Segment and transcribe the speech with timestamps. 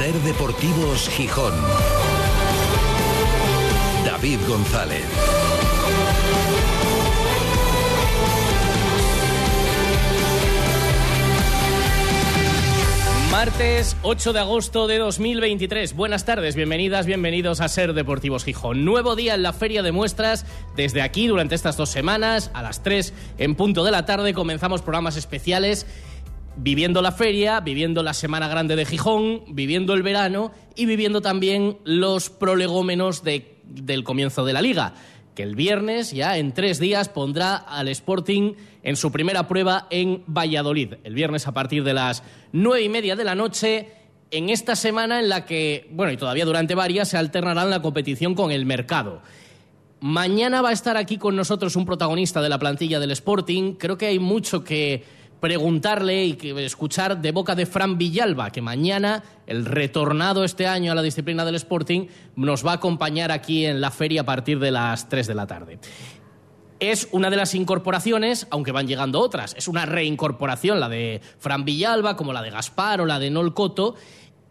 [0.00, 1.52] Ser Deportivos Gijón.
[4.02, 5.04] David González.
[13.30, 15.94] Martes 8 de agosto de 2023.
[15.94, 18.86] Buenas tardes, bienvenidas, bienvenidos a Ser Deportivos Gijón.
[18.86, 20.46] Nuevo día en la Feria de Muestras.
[20.76, 24.80] Desde aquí, durante estas dos semanas, a las 3 en punto de la tarde, comenzamos
[24.80, 25.86] programas especiales
[26.56, 31.78] viviendo la feria, viviendo la Semana Grande de Gijón, viviendo el verano y viviendo también
[31.84, 34.94] los prolegómenos del comienzo de la liga
[35.34, 40.24] que el viernes, ya en tres días, pondrá al Sporting en su primera prueba en
[40.26, 40.94] Valladolid.
[41.04, 42.22] El viernes a partir de las
[42.52, 43.88] nueve y media de la noche,
[44.30, 48.34] en esta semana en la que, bueno, y todavía durante varias, se alternarán la competición
[48.34, 49.22] con el mercado.
[50.00, 53.74] Mañana va a estar aquí con nosotros un protagonista de la plantilla del Sporting.
[53.74, 55.04] Creo que hay mucho que
[55.40, 60.94] preguntarle y escuchar de boca de Fran Villalba, que mañana, el retornado este año a
[60.94, 64.70] la disciplina del Sporting, nos va a acompañar aquí en la feria a partir de
[64.70, 65.78] las 3 de la tarde.
[66.78, 69.54] Es una de las incorporaciones, aunque van llegando otras.
[69.58, 73.52] Es una reincorporación, la de Fran Villalba, como la de Gaspar o la de Nol
[73.52, 73.96] Coto.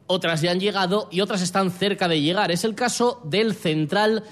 [0.06, 2.52] Otras ya han llegado y otras están cerca de llegar.
[2.52, 4.24] Es el caso del central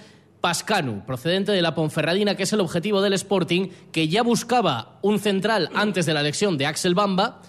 [0.42, 5.20] Pascanu, procedente de la Ponferradina, que es el objetivo del Sporting, que ya buscaba un
[5.20, 7.42] central antes de la elección de Axel Bamba,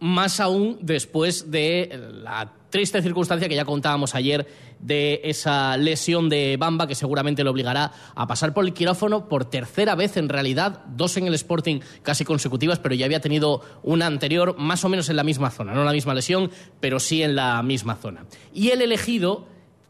[0.00, 4.48] más aún después de la triste circunstancia que ya contábamos ayer
[4.80, 9.44] de esa lesión de Bamba que seguramente le obligará a pasar por el quirófano por
[9.44, 14.06] tercera vez en realidad, dos en el Sporting casi consecutivas, pero ya había tenido una
[14.06, 16.50] anterior más o menos en la misma zona, no la misma lesión,
[16.80, 18.24] pero sí en la misma zona.
[18.52, 19.46] Y el elegido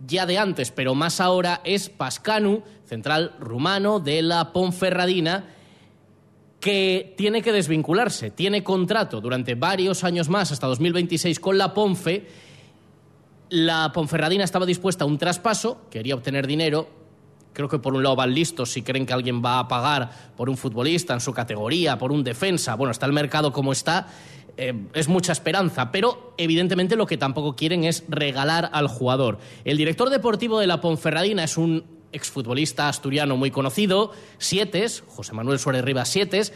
[0.06, 5.44] ya de antes, pero más ahora, es Pascanu, central rumano de la Ponferradina,
[6.60, 8.30] que tiene que desvincularse.
[8.30, 12.26] Tiene contrato durante varios años más, hasta 2026, con la Ponfe.
[13.50, 16.88] La Ponferradina estaba dispuesta a un traspaso, quería obtener dinero.
[17.52, 20.48] Creo que por un lado van listos si creen que alguien va a pagar por
[20.48, 22.76] un futbolista en su categoría, por un defensa.
[22.76, 24.06] Bueno, está el mercado como está
[24.56, 29.38] eh, es mucha esperanza, pero evidentemente lo que tampoco quieren es regalar al jugador.
[29.64, 35.58] El director deportivo de la Ponferradina es un exfutbolista asturiano muy conocido, Sietes, José Manuel
[35.58, 36.52] Suárez Rivas Sietes,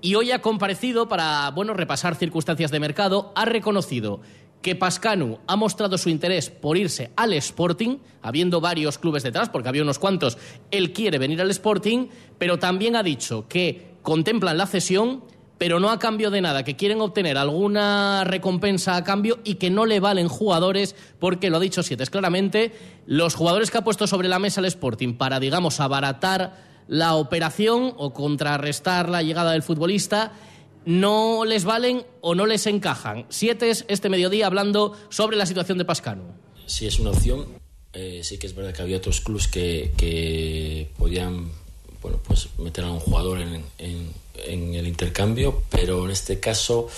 [0.00, 4.20] y hoy ha comparecido para bueno, repasar circunstancias de mercado, ha reconocido
[4.62, 9.68] que Pascanu ha mostrado su interés por irse al Sporting, habiendo varios clubes detrás, porque
[9.68, 10.38] había unos cuantos,
[10.70, 12.08] él quiere venir al Sporting,
[12.38, 15.22] pero también ha dicho que contemplan la cesión
[15.58, 19.70] pero no a cambio de nada, que quieren obtener alguna recompensa a cambio y que
[19.70, 22.72] no le valen jugadores, porque lo ha dicho Siete claramente,
[23.06, 27.94] los jugadores que ha puesto sobre la mesa el Sporting para, digamos, abaratar la operación
[27.96, 30.32] o contrarrestar la llegada del futbolista,
[30.84, 33.26] no les valen o no les encajan.
[33.28, 36.22] Siete es este mediodía hablando sobre la situación de Pascano.
[36.66, 37.46] Sí, es una opción.
[37.92, 41.50] Eh, sí que es verdad que había otros clubes que, que podían
[42.02, 44.12] bueno, pues meter a un jugador en, en,
[44.46, 46.88] el intercambio, pero en este caso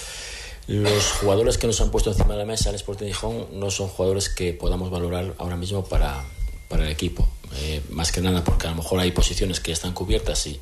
[0.66, 3.88] los jugadores que nos han puesto encima de la mesa en Sporting Gijón no son
[3.88, 6.24] jugadores que podamos valorar ahora mismo para,
[6.68, 7.26] para el equipo.
[7.56, 10.60] Eh, más que nada porque a lo mejor hay posiciones que están cubiertas y,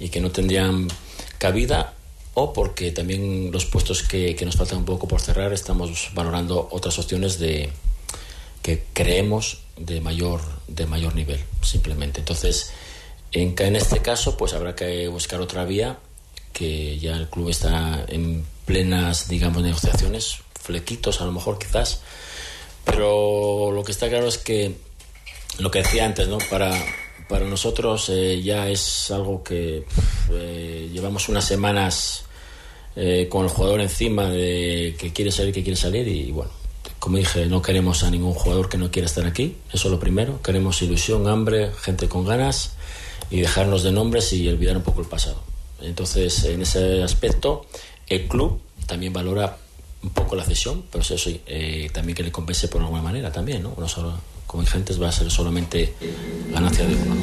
[0.00, 0.88] y que no tendrían
[1.38, 1.94] cabida
[2.34, 6.68] o porque también los puestos que, que, nos faltan un poco por cerrar estamos valorando
[6.72, 7.70] otras opciones de
[8.62, 12.72] que creemos de mayor de mayor nivel simplemente entonces
[13.34, 15.98] en, en este caso, pues habrá que buscar otra vía,
[16.54, 22.00] que ya el club está en plenas, digamos, negociaciones, flequitos a lo mejor quizás,
[22.84, 24.76] pero lo que está claro es que
[25.58, 26.38] lo que decía antes, ¿no?
[26.50, 26.72] Para,
[27.28, 29.84] para nosotros eh, ya es algo que
[30.30, 32.24] eh, llevamos unas semanas
[32.96, 36.50] eh, con el jugador encima de que quiere salir, que quiere salir y bueno,
[36.98, 40.00] como dije, no queremos a ningún jugador que no quiera estar aquí, eso es lo
[40.00, 42.72] primero, queremos ilusión, hambre, gente con ganas
[43.30, 45.53] y dejarnos de nombres y olvidar un poco el pasado.
[45.84, 47.66] Entonces, en ese aspecto,
[48.08, 49.56] el club también valora
[50.02, 53.62] un poco la cesión, pero eso eh, también que le compense por alguna manera también,
[53.62, 53.74] ¿no?
[53.78, 54.12] No solo,
[54.46, 55.94] como ingentes va a ser solamente
[56.52, 57.14] ganancia de uno,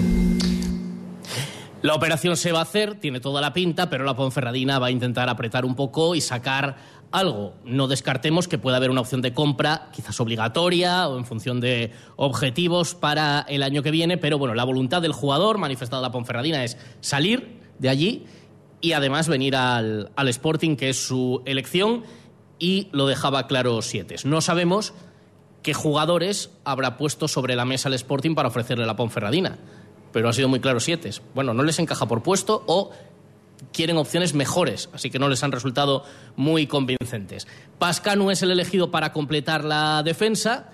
[1.83, 4.91] La operación se va a hacer, tiene toda la pinta, pero la Ponferradina va a
[4.91, 6.77] intentar apretar un poco y sacar
[7.11, 7.53] algo.
[7.65, 11.91] No descartemos que pueda haber una opción de compra, quizás obligatoria o en función de
[12.15, 16.63] objetivos para el año que viene, pero bueno, la voluntad del jugador manifestada la Ponferradina
[16.63, 18.25] es salir de allí
[18.81, 22.03] y además venir al, al Sporting, que es su elección,
[22.59, 24.15] y lo dejaba claro Siete.
[24.23, 24.93] No sabemos
[25.63, 29.57] qué jugadores habrá puesto sobre la mesa el Sporting para ofrecerle la Ponferradina,
[30.11, 31.09] pero ha sido muy claro Siete.
[31.33, 32.91] Bueno, no les encaja por puesto o
[33.73, 36.03] quieren opciones mejores, así que no les han resultado
[36.35, 37.47] muy convincentes.
[37.79, 40.69] Pascanu es el elegido para completar la defensa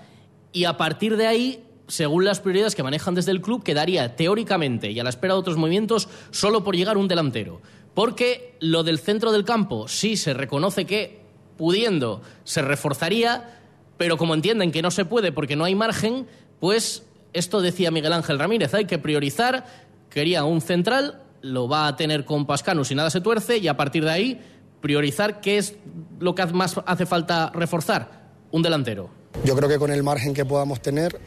[0.51, 4.91] y a partir de ahí, según las prioridades que manejan desde el club, quedaría teóricamente
[4.91, 7.61] y a la espera de otros movimientos solo por llegar un delantero.
[7.97, 11.19] Porque lo del centro del campo sí se reconoce que,
[11.57, 13.57] pudiendo, se reforzaría,
[13.97, 16.27] pero como entienden que no se puede porque no hay margen,
[16.59, 17.01] pues
[17.33, 19.65] esto decía Miguel Ángel Ramírez, hay que priorizar,
[20.11, 23.75] quería un central, lo va a tener con Pascanu si nada se tuerce y a
[23.75, 24.41] partir de ahí
[24.79, 25.73] priorizar qué es
[26.19, 29.09] lo que más hace falta reforzar, un delantero.
[29.43, 31.19] Yo creo que con el margen que podamos tener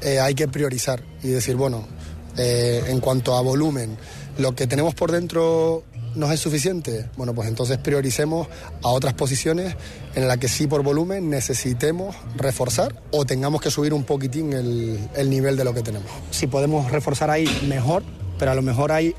[0.00, 1.88] eh, hay que priorizar y decir, bueno,
[2.36, 3.96] eh, en cuanto a volumen,
[4.38, 5.84] lo que tenemos por dentro
[6.14, 7.10] nos es suficiente.
[7.16, 8.48] Bueno, pues entonces prioricemos
[8.82, 9.76] a otras posiciones
[10.14, 14.98] en las que sí por volumen necesitemos reforzar o tengamos que subir un poquitín el,
[15.16, 16.08] el nivel de lo que tenemos.
[16.30, 18.02] Si podemos reforzar ahí, mejor,
[18.38, 19.14] pero a lo mejor hay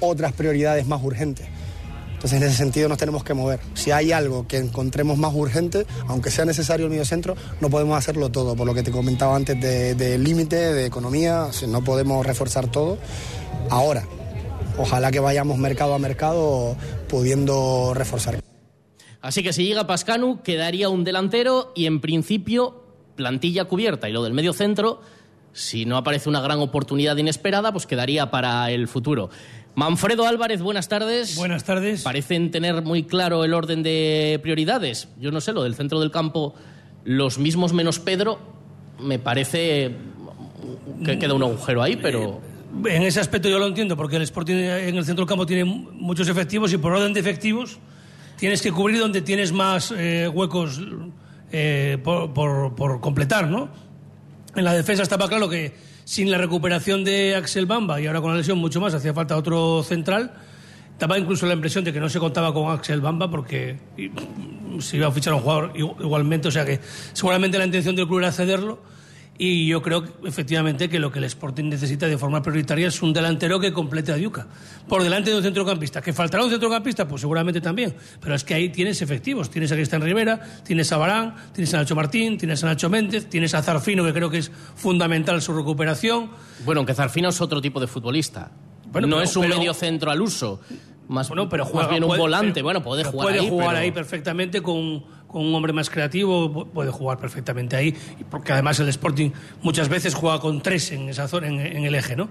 [0.00, 1.46] otras prioridades más urgentes.
[2.24, 3.60] Entonces, en ese sentido nos tenemos que mover.
[3.74, 8.30] Si hay algo que encontremos más urgente, aunque sea necesario el mediocentro, no podemos hacerlo
[8.30, 12.96] todo, por lo que te comentaba antes de, límite, de economía, no podemos reforzar todo.
[13.68, 14.06] Ahora,
[14.78, 16.76] ojalá que vayamos mercado a mercado
[17.08, 18.40] pudiendo reforzar.
[19.20, 22.84] Así que si llega Pascanu, quedaría un delantero y en principio
[23.16, 24.08] plantilla cubierta.
[24.08, 25.00] Y lo del medio centro,
[25.52, 29.30] si no aparece una gran oportunidad inesperada, pues quedaría para el futuro.
[29.76, 31.36] Manfredo Álvarez, buenas tardes.
[31.36, 32.02] Buenas tardes.
[32.02, 35.08] Parecen tener muy claro el orden de prioridades.
[35.18, 36.54] Yo no sé, lo del centro del campo,
[37.04, 38.38] los mismos menos Pedro,
[39.00, 39.96] me parece
[41.04, 42.53] que queda un agujero ahí, pero...
[42.84, 45.64] En ese aspecto yo lo entiendo, porque el Sporting en el centro del campo tiene
[45.64, 47.78] muchos efectivos y por orden de efectivos
[48.36, 50.80] tienes que cubrir donde tienes más eh, huecos
[51.52, 53.68] eh, por, por, completar, ¿no?
[54.56, 55.72] En la defensa estaba claro que
[56.04, 59.36] sin la recuperación de Axel Bamba y ahora con la lesión mucho más, hacía falta
[59.36, 60.32] otro central.
[60.98, 63.78] Daba incluso la impresión de que no se contaba con Axel Bamba porque
[64.80, 66.80] se iba a fichar a un jugador igualmente, o sea que
[67.12, 68.93] seguramente la intención del club era cederlo
[69.36, 73.12] y yo creo efectivamente que lo que el Sporting necesita de forma prioritaria es un
[73.12, 74.46] delantero que complete a Diuca.
[74.88, 76.00] Por delante de un centrocampista.
[76.00, 77.08] ¿Que faltará un centrocampista?
[77.08, 77.96] Pues seguramente también.
[78.20, 79.50] Pero es que ahí tienes efectivos.
[79.50, 83.28] Tienes a Cristian Rivera, tienes a Barán, tienes a Nacho Martín, tienes a Nacho Méndez,
[83.28, 86.30] tienes a Zarfino, que creo que es fundamental su recuperación.
[86.64, 88.52] Bueno, aunque Zarfino es otro tipo de futbolista.
[88.92, 90.60] Bueno, no pero, es un pero, medio centro al uso.
[91.08, 92.54] Más, bueno, pero juega, más bien un puede, volante.
[92.54, 93.48] pero, bueno, puede jugar puede ahí.
[93.48, 93.78] jugar pero...
[93.80, 97.94] ahí perfectamente con, con, un hombre más creativo, puede jugar perfectamente ahí,
[98.30, 99.30] porque además el Sporting
[99.62, 102.28] muchas veces juega con tres en esa zona, en, en el eje, ¿no?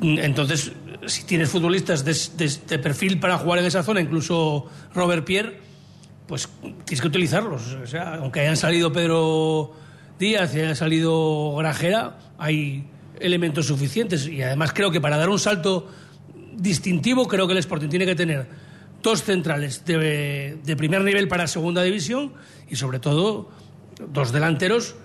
[0.00, 0.72] Entonces,
[1.06, 5.58] si tienes futbolistas de, de, de, perfil para jugar en esa zona, incluso Robert Pierre,
[6.26, 6.48] pues
[6.84, 7.74] tienes que utilizarlos.
[7.82, 9.72] O sea, aunque hayan salido Pedro
[10.18, 12.86] Díaz y haya salido Grajera, hay
[13.18, 14.28] elementos suficientes.
[14.28, 15.88] Y además creo que para dar un salto
[16.58, 18.46] distintivo, creo que el Sporting tiene que tener
[19.02, 22.32] dos centrales de, de primer nivel para segunda división
[22.68, 23.48] y sobre todo
[24.12, 24.96] dos delanteros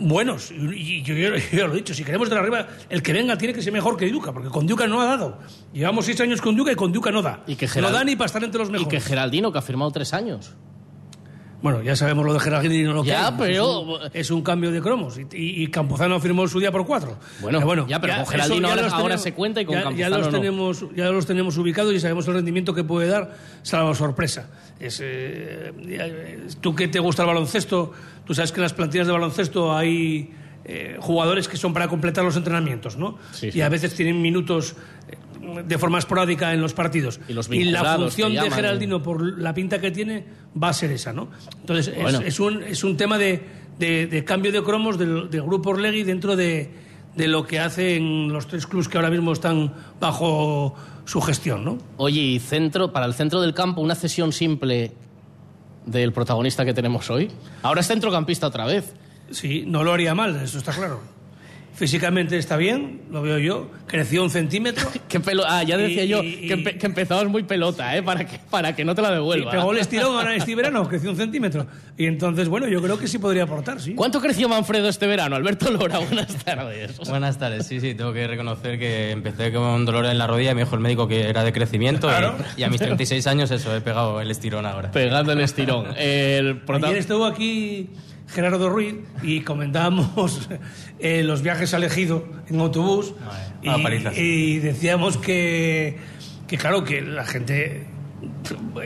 [0.00, 0.50] buenos.
[0.50, 3.54] Y, yo, yo, yo, lo he dicho, si queremos de arriba, el que venga tiene
[3.54, 5.38] que ser mejor que Duca, porque con Duca no ha dado.
[5.72, 7.42] Llevamos seis años con Duca y con Duca no da.
[7.46, 7.92] Y que Gerald...
[7.92, 8.92] No da ni para estar entre los mejores.
[8.92, 10.52] Y que Geraldino, que ha firmado tres años.
[11.62, 13.52] Bueno, ya sabemos lo de Geraldino lo que ya, pero...
[13.52, 15.18] Es un, es un, cambio de cromos.
[15.18, 17.18] Y, y, y, Campuzano firmó su día por cuatro.
[17.40, 19.82] Bueno, pero bueno ya, pero ya, con Geraldino ahora, ahora se cuenta y con ya,
[19.82, 20.38] Campuzano ya los, no.
[20.38, 24.48] tenemos, ya los tenemos ubicados y sabemos el rendimiento que puede dar, salvo sorpresa.
[24.78, 25.72] Es, eh,
[26.60, 27.92] tú que te gusta el baloncesto,
[28.24, 30.32] tú sabes que en las plantillas de baloncesto hay
[30.64, 33.18] eh, jugadores que son para completar los entrenamientos, ¿no?
[33.32, 33.58] Sí, sí.
[33.58, 34.76] Y a veces tienen minutos
[35.08, 35.16] eh,
[35.66, 37.20] de forma esporádica en los partidos.
[37.28, 40.24] Y, los y la función de Geraldino, por la pinta que tiene,
[40.60, 41.28] va a ser esa, ¿no?
[41.60, 42.20] Entonces, bueno.
[42.20, 43.42] es, es, un, es un tema de,
[43.78, 46.70] de, de cambio de cromos del, del grupo Orlegui dentro de,
[47.16, 51.78] de lo que hacen los tres clubes que ahora mismo están bajo su gestión, ¿no?
[51.96, 54.92] Oye, y centro, para el centro del campo, una cesión simple
[55.86, 57.30] del protagonista que tenemos hoy.
[57.62, 58.94] Ahora es centrocampista otra vez.
[59.30, 61.00] Sí, no lo haría mal, eso está claro.
[61.74, 63.70] Físicamente está bien, lo veo yo.
[63.86, 64.88] Creció un centímetro.
[65.08, 65.44] ¿Qué pelo...
[65.46, 68.02] Ah, ya decía y, yo y, que, empe que, empezabas muy pelota, ¿eh?
[68.02, 69.50] Para que, para que no te la devuelva.
[69.50, 71.66] Y pegó el estirón ahora este verano, creció un centímetro.
[71.96, 73.94] Y entonces, bueno, yo creo que sí podría aportar, sí.
[73.94, 75.36] ¿Cuánto creció Manfredo este verano?
[75.36, 76.98] Alberto Lora, buenas tardes.
[77.08, 80.52] Buenas tardes, sí, sí, tengo que reconocer que empecé con un dolor en la rodilla
[80.52, 82.08] y me dijo el médico que era de crecimiento.
[82.08, 82.36] Claro.
[82.56, 84.90] Y, y, a mis 36 años, eso, he pegado el estirón ahora.
[84.90, 85.86] Pegando el estirón.
[85.96, 87.90] el Ayer estuvo aquí
[88.32, 90.48] Gerardo Ruiz y comentábamos
[90.98, 93.14] eh, los viajes al Ejido en autobús
[93.62, 94.02] Vale.
[94.16, 95.98] y, y, decíamos que,
[96.46, 97.86] que, claro, que la gente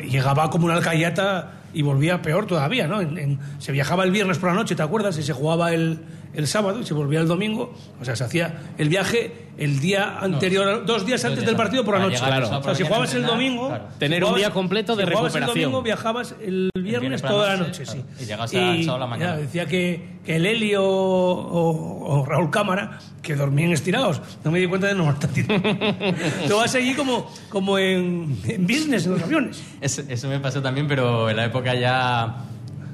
[0.09, 3.01] llegaba como una alcayata y volvía peor todavía, ¿no?
[3.01, 5.19] En, en, se viajaba el viernes por la noche, ¿te acuerdas?
[5.19, 6.01] Y se jugaba el,
[6.35, 7.75] el sábado y se volvía el domingo.
[8.01, 11.95] O sea, se hacía el viaje el día anterior, dos días antes del partido por
[11.95, 12.19] la noche.
[12.19, 12.47] Claro.
[12.49, 13.69] el O sea, si jugabas el domingo.
[13.69, 13.85] claro.
[13.99, 15.59] Tener un día completo de si jugabas recuperación.
[15.59, 17.93] el domingo, viajabas el viernes toda la noche, sí.
[17.93, 18.09] claro.
[18.21, 19.35] Y llegabas al sábado a la mañana.
[19.35, 24.21] ya, decía que, que el Eli o, o- o Raúl Cámara, que dormían estirados.
[24.43, 25.61] No me di cuenta de no estar tirado.
[26.49, 29.63] Tú vas allí como, como en, en business, en los aviones.
[29.81, 32.45] Eso, eso me pasó también, pero en la época ya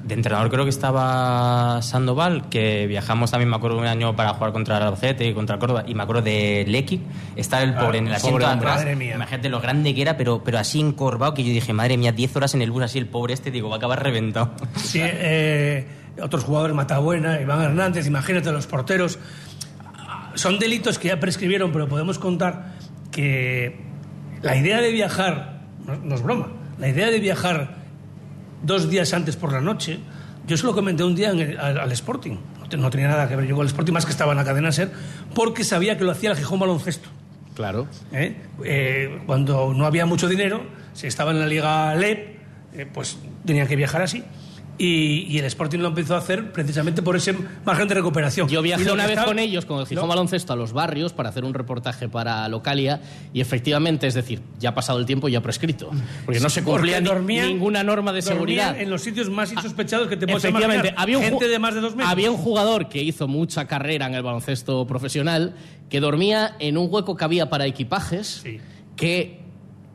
[0.03, 4.51] de entrenador creo que estaba Sandoval, que viajamos también, me acuerdo, un año para jugar
[4.51, 7.01] contra el Albacete y contra Córdoba, y me acuerdo de Lecky,
[7.35, 8.77] estar el pobre en el asiento de atrás.
[8.77, 9.15] madre mía.
[9.15, 12.35] Imagínate lo grande que era, pero, pero así encorvado, que yo dije, madre mía, 10
[12.35, 14.51] horas en el bus así, el pobre este, digo, va a acabar reventado.
[14.75, 15.87] Sí, eh,
[16.21, 19.19] otros jugadores, Matabuena, Iván Hernández, imagínate los porteros.
[20.35, 22.73] Son delitos que ya prescribieron, pero podemos contar
[23.11, 23.79] que
[24.41, 26.47] la idea de viajar, no, no es broma,
[26.79, 27.80] la idea de viajar
[28.63, 29.99] dos días antes por la noche,
[30.47, 32.37] yo se lo comenté un día en el- al, al Sporting.
[32.71, 34.43] No, no tenía nada que ver yo con el Sporting, más que estaba en la
[34.45, 34.91] cadena SER,
[35.35, 37.09] porque sabía que lo hacía el Gijón Baloncesto.
[37.55, 37.87] Claro.
[38.13, 38.37] ¿eh?
[38.63, 40.63] Eh, cuando no había mucho dinero,
[40.93, 42.37] si estaba en la Liga LEP,
[42.73, 44.23] eh, pues tenían que viajar así.
[44.83, 48.47] Y, y el Sporting lo empezó a hacer precisamente por ese margen de recuperación.
[48.49, 51.13] Yo viajé una vez está- con ellos, con el Gijón No, Baloncesto, a los barrios
[51.13, 52.99] para hacer un reportaje para Localia
[53.31, 55.91] y efectivamente, es decir, ya ha pasado el tiempo y ya ha prescrito.
[56.25, 58.79] Porque no se cumplía porque ni- dormían- ninguna norma de seguridad.
[58.81, 60.95] en los sitios más insospechados que te puedes imaginar.
[60.97, 62.11] había un, gente de más de dos metros.
[62.11, 65.53] había un jugador que hizo mucha carrera en el baloncesto profesional
[65.89, 68.59] que dormía en un hueco que había para equipajes Sí.
[68.95, 69.40] que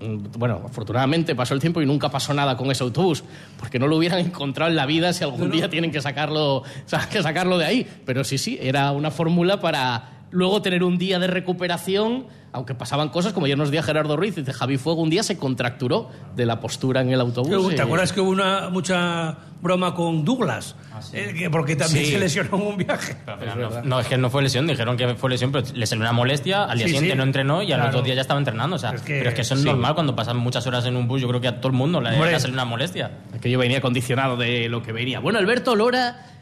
[0.01, 3.25] bueno, afortunadamente pasó el tiempo y nunca pasó nada con ese autobús,
[3.59, 6.63] porque no lo hubieran encontrado en la vida si algún día tienen que sacarlo,
[7.11, 7.87] que sacarlo de ahí.
[8.05, 13.09] Pero sí, sí, era una fórmula para luego tener un día de recuperación, aunque pasaban
[13.11, 16.47] cosas, como ayer nos decía Gerardo Ruiz, dice, Javi Fuego un día se contracturó de
[16.47, 17.69] la postura en el autobús.
[17.75, 20.75] ¿Te eh, acuerdas que hubo una mucha broma con Douglas?
[21.13, 22.13] Eh, que porque también Sí.
[22.13, 23.17] se lesionó en un viaje.
[23.27, 26.13] No, no, es que no fue lesión, dijeron que fue lesión, pero le salió una
[26.13, 27.19] molestia, al día Sí, siguiente sí.
[27.19, 27.89] no entrenó y al Claro.
[27.91, 28.77] otro día ya estaba entrenando.
[28.77, 30.97] O sea, Es que- pero es que eso es normal cuando pasan muchas horas en
[30.97, 33.11] un bus, yo creo que a todo el mundo le, sale una molestia.
[33.35, 35.21] Aquello venía condicionado de lo que venía.
[35.21, 36.36] Bueno, Alberto Lora,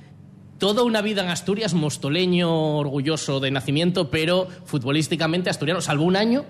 [0.59, 6.45] toda una vida en Asturias, mostoleño, orgulloso de nacimiento, pero futbolísticamente asturiano, salvo un año,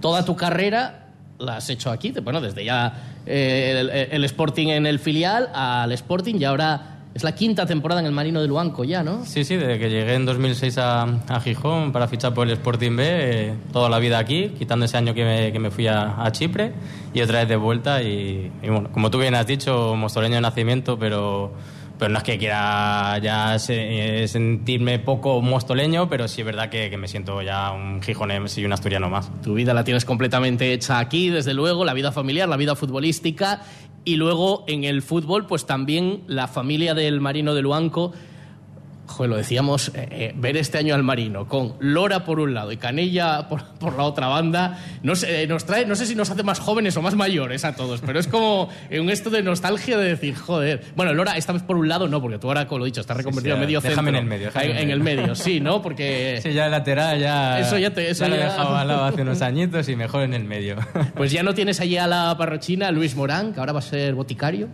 [0.00, 4.86] toda tu carrera la has hecho aquí, bueno, desde ya eh, el, el Sporting en
[4.86, 8.82] el filial al Sporting y ahora es la quinta temporada en el Marino de Luanco
[8.82, 9.24] ya, ¿no?
[9.24, 12.96] Sí, sí, desde que llegué en 2006 a, a Gijón para fichar por el Sporting
[12.96, 16.24] B, eh, toda la vida aquí, quitando ese año que me, que me fui a,
[16.24, 16.72] a Chipre
[17.14, 18.02] y otra vez de vuelta.
[18.02, 21.52] Y, y bueno, como tú bien has dicho, mostoleño de nacimiento, pero,
[21.98, 26.90] pero no es que quiera ya eh, sentirme poco mostoleño, pero sí es verdad que,
[26.90, 29.30] que me siento ya un gijonés y un asturiano más.
[29.42, 33.62] Tu vida la tienes completamente hecha aquí, desde luego, la vida familiar, la vida futbolística
[34.04, 38.12] y luego en el fútbol, pues también la familia del Marino de Luanco.
[39.06, 42.72] Joder, lo decíamos, eh, eh, ver este año al Marino con Lora por un lado
[42.72, 46.14] y Canella por, por la otra banda, no sé, eh, nos trae, no sé si
[46.14, 49.42] nos hace más jóvenes o más mayores a todos, pero es como un esto de
[49.42, 52.66] nostalgia de decir, joder, bueno, Lora esta vez por un lado no, porque tú ahora,
[52.66, 54.08] como lo he dicho, estás reconvertido sí, en medio déjame centro.
[54.10, 55.34] en el medio, déjame En, en el medio.
[55.34, 55.82] sí, ¿no?
[55.82, 56.40] Porque...
[56.42, 59.04] Sí, ya el lateral ya, Eso ya te- eso lo he ya- dejado al lado
[59.04, 60.76] hace unos añitos y mejor en el medio.
[61.14, 64.14] Pues ya no tienes allí a la parrochina Luis Morán, que ahora va a ser
[64.14, 64.68] boticario.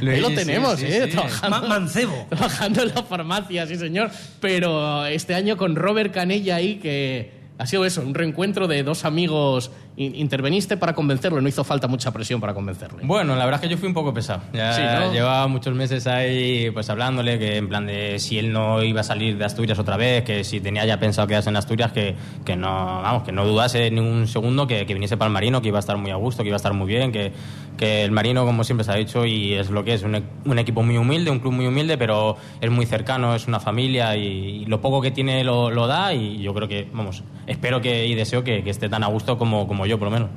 [0.00, 1.02] Ahí lo sí, tenemos, sí, ¿eh?
[1.06, 1.10] sí.
[1.12, 2.26] Trabajando, Ma- mancebo.
[2.28, 4.10] trabajando en la farmacia, sí, señor.
[4.40, 9.04] Pero este año con Robert Canella ahí, que ha sido eso, un reencuentro de dos
[9.04, 9.70] amigos.
[9.96, 13.00] In- Interveniste para convencerlo, no hizo falta mucha presión para convencerle.
[13.04, 14.42] Bueno, la verdad es que yo fui un poco pesado.
[14.52, 15.12] Ya Sí, ¿no?
[15.12, 19.04] llevaba muchos meses ahí pues hablándole que en plan de si él no iba a
[19.04, 22.56] salir de Asturias otra vez, que si tenía ya pensado quedarse en Asturias, que, que
[22.56, 22.68] no,
[23.02, 25.78] vamos, que no dudase ni un segundo que, que viniese para el Marino, que iba
[25.78, 27.32] a estar muy a gusto, que iba a estar muy bien, que,
[27.76, 30.22] que el Marino, como siempre se ha dicho, y es lo que es, un, e-
[30.44, 34.16] un equipo muy humilde, un club muy humilde, pero es muy cercano, es una familia
[34.16, 34.22] y,
[34.62, 38.06] y lo poco que tiene lo, lo da y yo creo que, vamos, espero que
[38.08, 40.30] y deseo que, que esté tan a gusto como, como yo, por lo menos.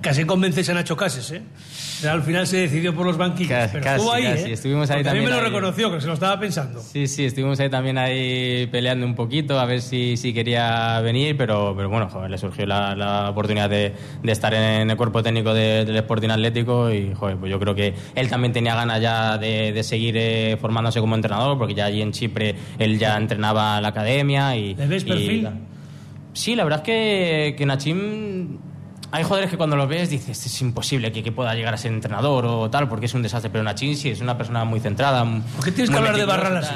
[0.00, 1.42] Casi convences a Nacho Cases, ¿eh?
[2.00, 3.50] Pero al final se decidió por los banquillos.
[3.50, 4.50] Casi, pero estuvo ahí, casi.
[4.50, 4.52] ¿eh?
[4.52, 5.44] Estuvimos ahí a mí me también lo ahí.
[5.46, 6.80] reconoció, que se lo estaba pensando.
[6.80, 11.36] Sí, sí, estuvimos ahí también ahí peleando un poquito a ver si, si quería venir,
[11.36, 15.20] pero, pero bueno, joder, le surgió la, la oportunidad de, de estar en el cuerpo
[15.20, 19.02] técnico de- del Sporting Atlético y joder, pues yo creo que él también tenía ganas
[19.02, 23.16] ya de, de seguir eh, formándose como entrenador, porque ya allí en Chipre él ya
[23.16, 24.76] entrenaba en la academia y...
[24.76, 25.48] ¿Le ves y- perfil?
[26.34, 28.58] Sí, la verdad es que, que Nachim...
[29.10, 31.92] Hay jugadores que cuando lo ves dices, es imposible que, que pueda llegar a ser
[31.92, 35.24] entrenador o tal, porque es un desastre, pero Nachim sí es una persona muy centrada.
[35.56, 36.74] ¿Por qué tienes que hablar de meticulosa, Barral así?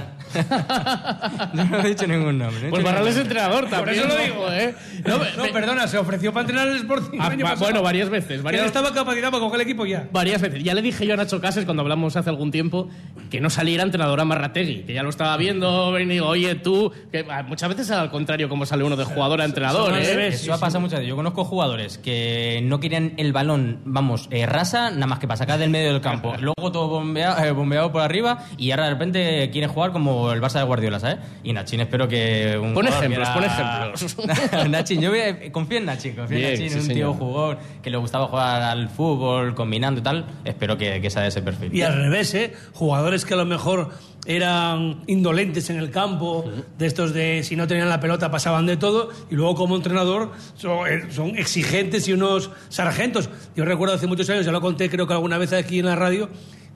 [0.49, 1.51] tal.
[1.55, 2.63] Yo no he dicho ningún nombre.
[2.65, 3.99] no Pues dicho Barral es entrenador Por también.
[3.99, 4.47] eso lo digo.
[4.51, 4.75] ¿eh?
[5.05, 7.19] No, me- No, me- perdona, se ofreció para entrenar el Sporting.
[7.21, 8.43] Ah, año bueno, varias veces.
[8.43, 10.09] Varias, estaba capacitado para coger el equipo ya.
[10.13, 10.63] varias veces.
[10.63, 12.89] Ya le dije yo a Nacho Cases cuando hablamos hace algún tiempo
[13.31, 16.93] que no saliera entrenador a Marrategui, que ya lo estaba viendo, y digo, oye, tú,
[17.11, 20.29] que ah, muchas veces al contrario como sale uno de jugador a entrenador, al ¿eh?
[20.29, 21.09] Eso ha pasado muchas veces.
[21.09, 22.22] Yo conozco jugadores que
[22.65, 26.01] no querían el balón, vamos, eh, rasa, nada más que para sacar del medio del
[26.01, 26.35] campo.
[26.41, 30.59] Luego todo eh, bombeado por arriba y ahora de repente quieren jugar como el Barça
[30.59, 31.19] de Guardiola, ¿sabes?
[31.43, 32.59] Y Nachín, espero que.
[32.63, 34.17] Un Pon ejemplos, que pon ejemplos.
[34.71, 36.95] Nachín, yo voy a- confío en Nachín, confío Bien, en Nachín, sí, un señor.
[36.97, 40.27] tío jugón que le gustaba jugar al fútbol, combinando y tal.
[40.45, 41.75] Espero que, que sea de ese perfil.
[41.75, 42.53] Y al revés, ¿eh?
[42.75, 43.91] Jugadores que a lo mejor
[44.25, 46.45] eran indolentes en el campo,
[46.79, 50.33] de estos de si no tenían la pelota pasaban de todo, y luego como entrenador
[50.55, 53.31] son, eh, son exigentes y unos sargentos.
[53.57, 55.97] Yo recuerdo hace muchos años, ya lo conté creo que alguna vez aquí en la
[55.97, 56.29] radio,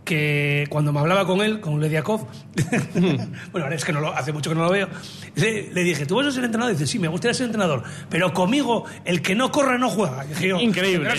[0.07, 2.27] que cuando me hablaba con él, con Lediakov,
[3.53, 4.89] bueno, ahora es que no lo, hace mucho que no lo veo,
[5.35, 6.73] le, le dije, ¿tú vas a ser entrenador?
[6.73, 10.25] Y dice, sí, me gustaría ser entrenador, pero conmigo el que no corre no juega.
[10.25, 11.11] Dije Increíble.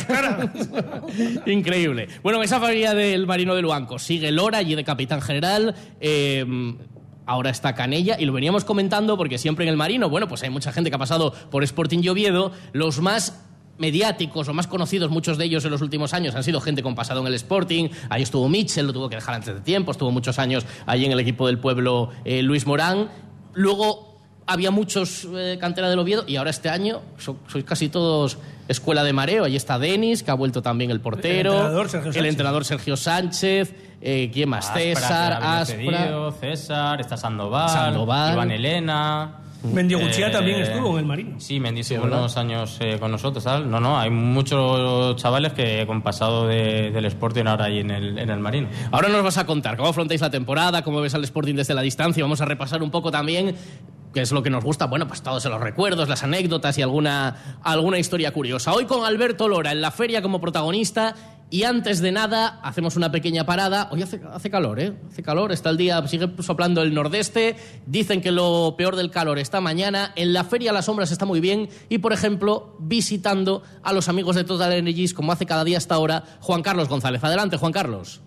[1.46, 2.08] Increíble.
[2.24, 5.76] Bueno, esa familia del Marino de Luanco sigue Lora, allí de capitán general.
[6.00, 6.46] eh,
[7.28, 10.50] ahora está Canella y lo veníamos comentando porque siempre en el Marino, bueno, pues hay
[10.50, 12.54] mucha gente que ha pasado por Sporting y Oviedo.
[12.72, 13.47] Los más
[13.78, 16.96] mediáticos o más conocidos, muchos de ellos en los últimos años, han sido gente con
[16.96, 17.90] pasado en el Sporting.
[18.10, 21.12] Ahí estuvo Mitchell, lo tuvo que dejar antes de tiempo, estuvo muchos años ahí en
[21.12, 23.10] el equipo del pueblo eh, Luis Morán.
[23.54, 28.38] Luego había muchos eh, cantera del Oviedo y ahora este año so- sois casi todos
[28.68, 29.44] escuela de mareo.
[29.46, 31.52] Ahí está Denis, que ha vuelto también el portero.
[31.52, 32.30] El entrenador, Sergio el Sánchez.
[32.32, 33.74] entrenador Sergio Sánchez.
[34.02, 34.66] eh, ¿Quién más?
[34.68, 35.66] Aspra, César, Aspra.
[35.66, 38.34] cedido, César, está Sandoval, Sandoval.
[38.34, 39.32] Iván Elena.
[39.74, 41.40] Mendigochea Eh, también estuvo en el Marino.
[41.40, 43.44] Sí, Mendy estuvo unos años eh, con nosotros.
[43.44, 43.66] ¿sabes?
[43.68, 48.18] No, no, hay muchos chavales que con pasado de- del Sporting ahora ahí en el,
[48.18, 48.68] en el Marino.
[48.92, 51.82] Ahora nos vas a contar cómo afrontáis la temporada, cómo ves al Sporting desde la
[51.82, 52.24] distancia.
[52.24, 53.56] Vamos a repasar un poco también
[54.14, 54.86] qué es lo que nos gusta.
[54.86, 58.74] Bueno, pues todos los recuerdos, las anécdotas y alguna, alguna historia curiosa.
[58.74, 61.14] Hoy con Alberto Lora en la feria como protagonista.
[61.50, 63.88] Y antes de nada, hacemos una pequeña parada.
[63.92, 64.94] Hoy hace, calor, ¿eh?
[65.10, 67.56] Hace calor, está el día, sigue soplando el nordeste.
[67.86, 70.12] Dicen que lo peor del calor está mañana.
[70.18, 71.70] En la feria las sombras está muy bien.
[71.88, 75.96] Y, por ejemplo, visitando a los amigos de Total Energies, como hace cada día hasta
[75.96, 77.24] ahora, Juan Carlos González.
[77.24, 78.20] Adelante, Juan Carlos.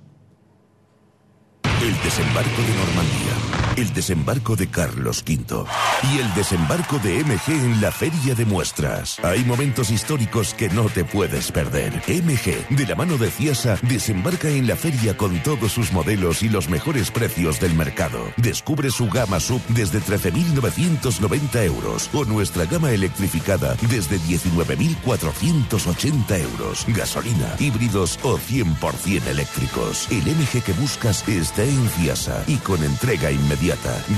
[1.82, 3.49] El desembarco de Normandía,
[3.80, 5.64] el desembarco de Carlos V
[6.12, 9.18] y el desembarco de MG en la Feria de Muestras.
[9.24, 12.02] Hay momentos históricos que no te puedes perder.
[12.06, 16.50] MG, de la mano de Ciasa, desembarca en la feria con todos sus modelos y
[16.50, 18.18] los mejores precios del mercado.
[18.36, 26.84] Descubre su gama sub desde 13.990 euros o nuestra gama electrificada desde 19.480 euros.
[26.88, 30.06] Gasolina, híbridos o 100% eléctricos.
[30.10, 33.69] El MG que buscas está en Ciasa y con entrega inmediata.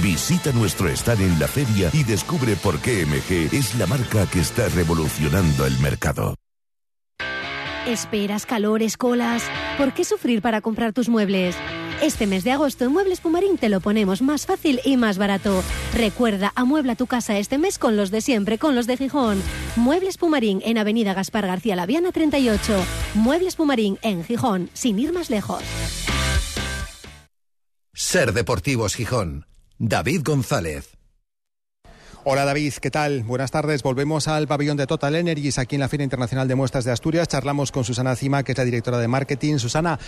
[0.02, 4.40] Visita nuestro stand en la feria y descubre por qué MG es la marca que
[4.40, 6.34] está revolucionando el mercado.
[7.86, 9.42] Esperas, calores, colas.
[9.76, 11.56] ¿Por qué sufrir para comprar tus muebles?
[12.00, 15.62] Este mes de agosto en Muebles Pumarín te lo ponemos más fácil y más barato.
[15.94, 19.42] Recuerda, amuebla tu casa este mes con los de siempre, con los de Gijón.
[19.76, 22.84] Muebles Pumarín en Avenida Gaspar García Laviana 38.
[23.14, 25.62] Muebles Pumarín en Gijón, sin ir más lejos.
[27.94, 29.44] Ser Deportivos Gijón.
[29.78, 30.88] David González.
[32.24, 33.22] Hola David, ¿qué tal?
[33.24, 33.82] Buenas tardes.
[33.82, 37.28] Volvemos al pabellón de Total Energies aquí en la Feria Internacional de Muestras de Asturias.
[37.28, 39.58] Charlamos con Susana Cima, que es la directora de marketing.
[39.58, 39.98] Susana,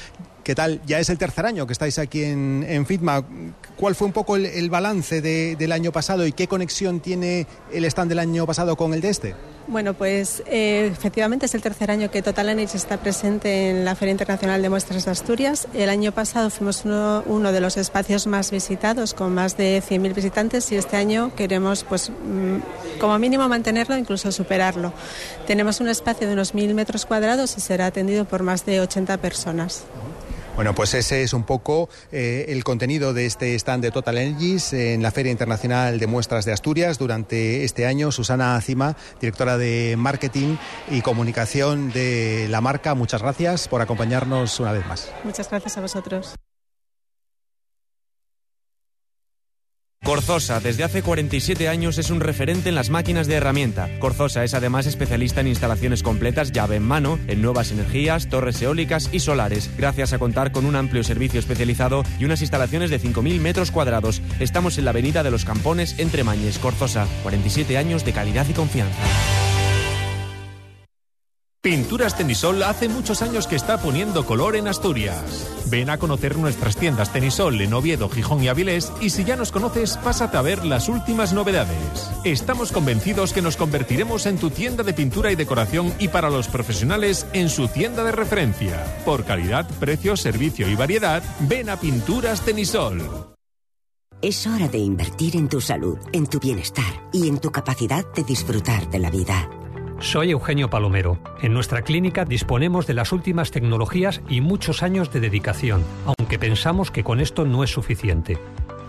[0.45, 0.81] ¿qué tal?
[0.87, 3.23] Ya es el tercer año que estáis aquí en, FITMA.
[3.77, 7.85] ¿Cuál fue un poco el, balance de- del año pasado y qué conexión tiene el
[7.85, 9.35] stand del año pasado con el de este?
[9.67, 13.95] Bueno, pues eh, efectivamente es el tercer año que Total Energy está presente en la
[13.95, 15.69] Feria Internacional de Muestras de Asturias.
[15.73, 20.15] El año pasado fuimos uno, uno de los espacios más visitados, con más de 100.000
[20.15, 24.93] visitantes, y este año queremos, pues, mm, como mínimo mantenerlo, incluso superarlo.
[25.47, 29.17] Tenemos un espacio de unos 1.000 metros cuadrados y será atendido por más de 80
[29.17, 29.85] personas.
[30.55, 34.73] Bueno, pues ese es un poco eh, el contenido de este stand de Total Energies
[34.73, 38.13] en la Feria Internacional de Muestras de Asturias durante este año.
[38.13, 40.57] Susana Cima, directora de Marketing
[40.91, 45.11] y Comunicación de la marca, muchas gracias por acompañarnos una vez más.
[45.25, 46.37] Muchas gracias a vosotros.
[50.05, 53.89] Corzosa, desde hace 47 años, es un referente en las máquinas de herramienta.
[54.01, 59.09] Corzosa es además especialista en instalaciones completas llave en mano, en nuevas energías, torres eólicas
[59.13, 63.41] y solares, gracias a contar con un amplio servicio especializado y unas instalaciones de 5.000
[63.41, 64.21] metros cuadrados.
[64.41, 67.07] Estamos en la Avenida de los Campones, entre Mañes, Corzosa.
[67.23, 69.44] 47 años de calidad y confianza.
[71.65, 75.49] Pinturas Tenisol hace muchos años que está poniendo color en Asturias.
[75.71, 79.51] Ven a conocer nuestras tiendas Tenisol en Oviedo, Gijón y Avilés y si ya nos
[79.51, 82.11] conoces, pásate a ver las últimas novedades.
[82.23, 86.49] Estamos convencidos que nos convertiremos en tu tienda de pintura y decoración y para los
[86.49, 88.85] profesionales en su tienda de referencia.
[89.07, 93.01] Por calidad, precio, servicio y variedad, ven a Pinturas Tenisol.
[94.21, 98.23] Es hora de invertir en tu salud, en tu bienestar y en tu capacidad de
[98.23, 99.64] disfrutar de la vida.
[100.01, 101.19] Soy Eugenio Palomero.
[101.41, 106.91] En nuestra clínica disponemos de las últimas tecnologías y muchos años de dedicación, aunque pensamos
[106.91, 108.39] que con esto no es suficiente.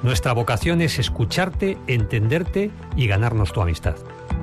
[0.03, 3.95] Nuestra vocación es escucharte, entenderte y ganarnos tu amistad.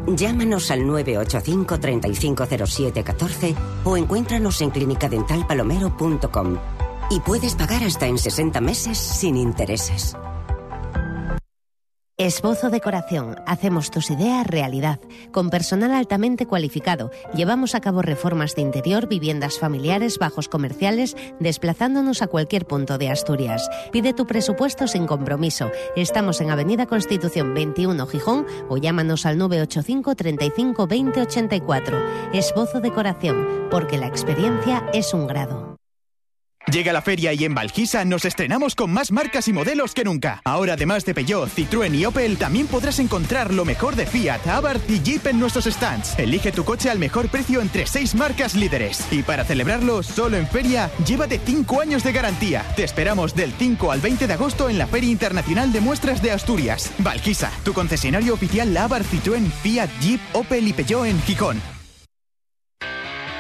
[0.07, 6.59] Llámanos al 985 3507 14 o encuéntranos en clinicadentalpalomero.com
[7.11, 10.17] y puedes pagar hasta en 60 meses sin intereses.
[12.23, 13.35] Esbozo Decoración.
[13.47, 15.01] Hacemos tus ideas realidad.
[15.33, 22.23] Con personal altamente cualificado, llevamos a cabo reformas de interior, viviendas familiares, bajos comerciales, desplazándonos
[22.23, 23.69] a cualquier punto de Asturias.
[23.91, 25.73] Pide tu presupuesto sin compromiso.
[25.97, 31.99] Estamos en Avenida Constitución 21 Gijón o llámanos al 985 35 20 84.
[32.35, 35.72] Esbozo Decoración, porque la experiencia es un grado.
[36.71, 40.41] Llega la feria y en Valquisa nos estrenamos con más marcas y modelos que nunca.
[40.45, 44.89] Ahora, además de Peugeot, Citroën y Opel, también podrás encontrar lo mejor de Fiat, Abarth
[44.89, 46.17] y Jeep en nuestros stands.
[46.19, 49.05] Elige tu coche al mejor precio entre seis marcas líderes.
[49.11, 52.65] Y para celebrarlo, solo en feria, llévate 5 años de garantía.
[52.77, 56.31] Te esperamos del 5 al 20 de agosto en la Feria Internacional de Muestras de
[56.31, 56.93] Asturias.
[56.99, 61.82] Valquisa, tu concesionario oficial Abarth, Citroën, Fiat, Jeep, Opel y Peugeot en Gijón.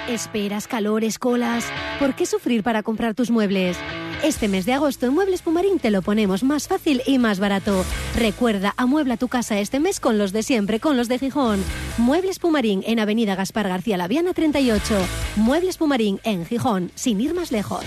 [0.08, 1.64] Esperas, calores, colas.
[1.98, 3.76] ¿Por qué sufrir para comprar tus muebles?
[4.24, 7.84] Este mes de agosto en Muebles Pumarín te lo ponemos más fácil y más barato.
[8.16, 11.62] Recuerda, amuebla tu casa este mes con los de siempre, con los de Gijón.
[11.98, 14.82] Muebles Pumarín en Avenida Gaspar García Laviana 38.
[15.36, 17.84] Muebles Pumarín en Gijón, sin ir más lejos.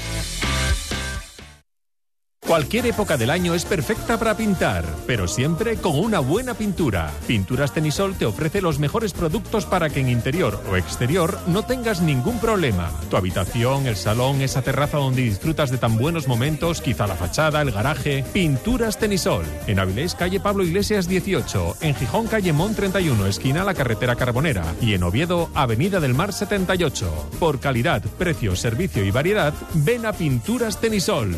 [2.48, 7.12] Cualquier época del año es perfecta para pintar, pero siempre con una buena pintura.
[7.26, 12.04] Pinturas Tenisol te ofrece los mejores productos para que en interior o exterior no tengas
[12.04, 12.92] ningún problema.
[13.10, 17.64] Tu habitación, el salón, esa terraza donde disfrutas de tan buenos momentos, quizá la fachada,
[17.64, 18.24] el garaje.
[18.32, 19.46] Pinturas Tenisol.
[19.66, 21.78] En Avilés, calle Pablo Iglesias 18.
[21.82, 24.76] En Gijón, calle Mon 31, esquina la carretera Carbonera.
[24.82, 27.30] Y en Oviedo, Avenida del Mar 78.
[27.40, 31.36] Por calidad, precio, servicio y variedad, ven a Pinturas Tenisol.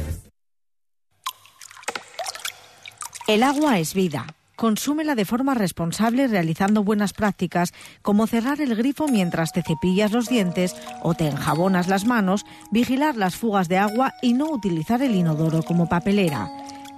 [3.28, 4.26] El agua es vida.
[4.56, 10.30] Consúmela de forma responsable realizando buenas prácticas como cerrar el grifo mientras te cepillas los
[10.30, 15.14] dientes o te enjabonas las manos, vigilar las fugas de agua y no utilizar el
[15.14, 16.50] inodoro como papelera.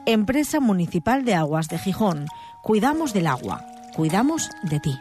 [0.06, 2.28] Empresa Municipal de Aguas de Gijón.
[2.62, 3.66] Cuidamos del agua.
[3.96, 5.00] Cuidamos de ti.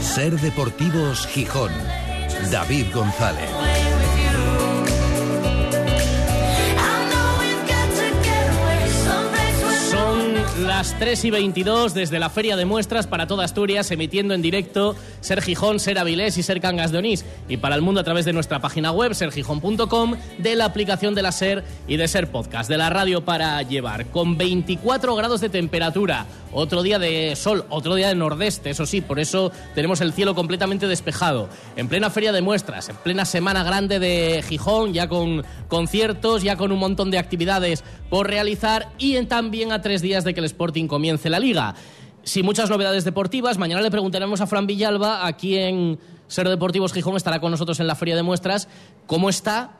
[0.00, 1.72] Ser Deportivos Gijón.
[2.52, 3.75] David González.
[10.60, 14.96] Las 3 y 22 desde la Feria de Muestras para toda Asturias, emitiendo en directo
[15.20, 17.24] Ser Gijón, Ser Avilés y Ser Cangas de Onís.
[17.48, 21.22] Y para el mundo a través de nuestra página web, sergijón.com, de la aplicación de
[21.22, 25.48] la Ser y de Ser Podcast, de la radio para llevar, con 24 grados de
[25.48, 26.26] temperatura.
[26.52, 30.34] Otro día de sol, otro día de nordeste, eso sí, por eso tenemos el cielo
[30.34, 31.48] completamente despejado.
[31.76, 36.56] En plena feria de muestras, en plena semana grande de Gijón, ya con conciertos, ya
[36.56, 40.40] con un montón de actividades por realizar y en, también a tres días de que
[40.40, 41.74] el Sporting comience la liga.
[42.22, 47.16] Sin muchas novedades deportivas, mañana le preguntaremos a Fran Villalba, aquí en Ser Deportivos Gijón,
[47.16, 48.68] estará con nosotros en la feria de muestras,
[49.06, 49.72] cómo está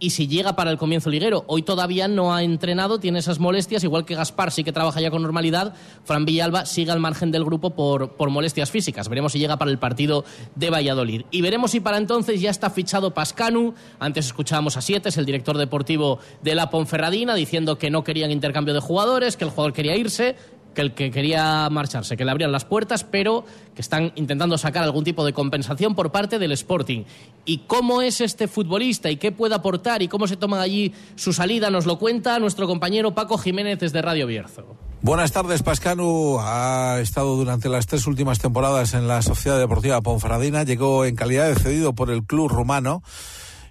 [0.00, 1.44] y si llega para el comienzo liguero.
[1.46, 5.10] Hoy todavía no ha entrenado, tiene esas molestias, igual que Gaspar sí que trabaja ya
[5.10, 9.08] con normalidad, Fran Villalba sigue al margen del grupo por, por molestias físicas.
[9.08, 10.24] Veremos si llega para el partido
[10.56, 11.22] de Valladolid.
[11.30, 13.74] Y veremos si para entonces ya está fichado Pascanu.
[13.98, 18.30] Antes escuchábamos a Siete, es el director deportivo de la Ponferradina, diciendo que no querían
[18.30, 20.36] intercambio de jugadores, que el jugador quería irse
[20.74, 24.82] que el que quería marcharse, que le abrían las puertas, pero que están intentando sacar
[24.84, 27.04] algún tipo de compensación por parte del Sporting.
[27.44, 31.32] ¿Y cómo es este futbolista y qué puede aportar y cómo se toma allí su
[31.32, 31.70] salida?
[31.70, 34.76] Nos lo cuenta nuestro compañero Paco Jiménez desde Radio Bierzo.
[35.02, 36.38] Buenas tardes, Pascanu.
[36.40, 40.62] Ha estado durante las tres últimas temporadas en la Sociedad Deportiva Ponferradina.
[40.62, 43.02] Llegó en calidad de cedido por el club rumano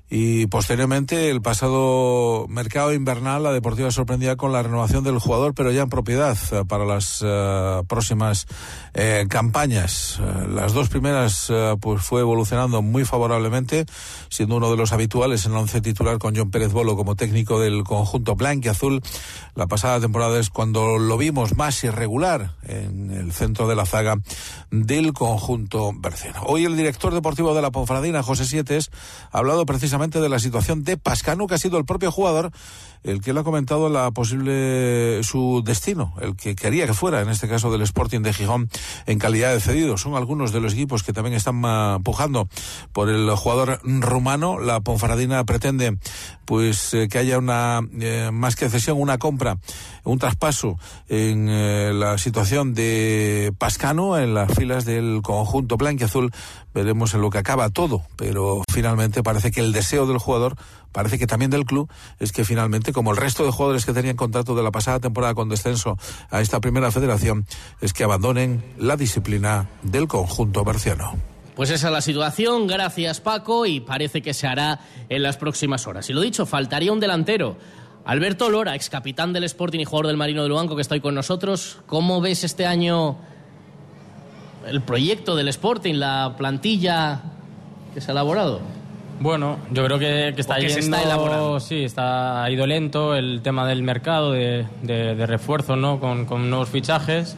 [0.10, 5.72] y posteriormente el pasado mercado invernal la Deportiva sorprendía con la renovación del jugador pero
[5.72, 8.48] ya en propiedad eh, para las eh, próximas
[8.95, 10.19] eh, campañas.
[10.50, 13.86] Las dos primeras pues fue evolucionando muy favorablemente
[14.30, 17.60] siendo uno de los habituales en el once titular con John Pérez Bolo como técnico
[17.60, 19.02] del conjunto blanco y azul
[19.56, 24.17] la pasada temporada es cuando lo vimos más irregular en el centro de la zaga
[24.72, 28.89] del conjunto berciano hoy el director deportivo de la Ponfradina José Sietes
[29.32, 32.51] ha hablado precisamente de la situación de Pascano, que ha sido el propio jugador
[33.03, 37.29] el que le ha comentado la posible su destino, el que quería que fuera, en
[37.29, 38.69] este caso del Sporting de Gijón,
[39.05, 39.97] en calidad de cedido.
[39.97, 41.63] Son algunos de los equipos que también están
[41.95, 42.49] empujando
[42.91, 44.59] por el jugador rumano.
[44.59, 45.97] La Ponfaradina pretende
[46.45, 49.57] pues eh, que haya una eh, más que cesión, una compra,
[50.03, 56.31] un traspaso en eh, la situación de Pascano en las filas del conjunto blanquiazul.
[56.73, 60.56] Veremos en lo que acaba todo, pero finalmente parece que el deseo del jugador
[60.91, 64.15] parece que también del club es que finalmente, como el resto de jugadores que tenían
[64.15, 65.97] contrato de la pasada temporada con descenso
[66.30, 67.45] a esta primera federación,
[67.82, 71.15] es que abandonen la disciplina del conjunto berciano.
[71.56, 75.88] Pues esa es la situación, gracias Paco, y parece que se hará en las próximas
[75.88, 76.10] horas.
[76.10, 77.58] Y lo dicho, faltaría un delantero.
[78.06, 81.02] Alberto Lora, ex capitán del Sporting y jugador del Marino del Banco, que está hoy
[81.02, 81.80] con nosotros.
[81.86, 83.17] ¿Cómo ves este año
[84.65, 87.21] el proyecto del Sporting, la plantilla
[87.93, 88.62] que se ha elaborado?
[89.19, 93.84] Bueno, yo creo que, está yendo, está sí, está ha ido lento el tema del
[93.84, 95.99] mercado de, de, refuerzos, ¿no?
[95.99, 97.36] Con, nuevos fichajes.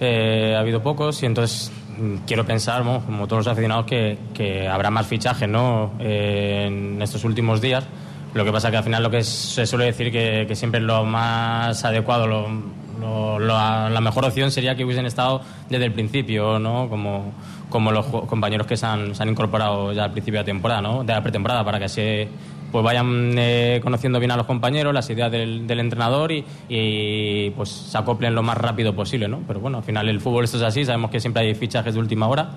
[0.00, 4.90] Eh, ha habido pocos y entonces mm, quiero pensar, como todos los aficionados, que, habrá
[4.90, 5.92] más fichajes, ¿no?
[6.00, 7.84] Eh, en estos últimos días.
[8.32, 10.86] Lo que pasa que al final lo que se suele decir que, que siempre es
[10.86, 16.88] lo más adecuado, lo, la mejor opción sería que hubiesen estado desde el principio, ¿no?
[16.88, 17.34] Como
[17.72, 21.02] como los compañeros que se han, incorporado ya al principio de la temporada, ¿no?
[21.02, 22.28] de la pretemporada, para que se
[22.70, 27.98] pues vayan eh, conociendo bien a los compañeros, las ideas del, entrenador y, pues se
[27.98, 29.40] acoplen lo más rápido posible, ¿no?
[29.46, 32.00] Pero bueno, al final el fútbol esto es así, sabemos que siempre hay fichajes de
[32.00, 32.50] última hora.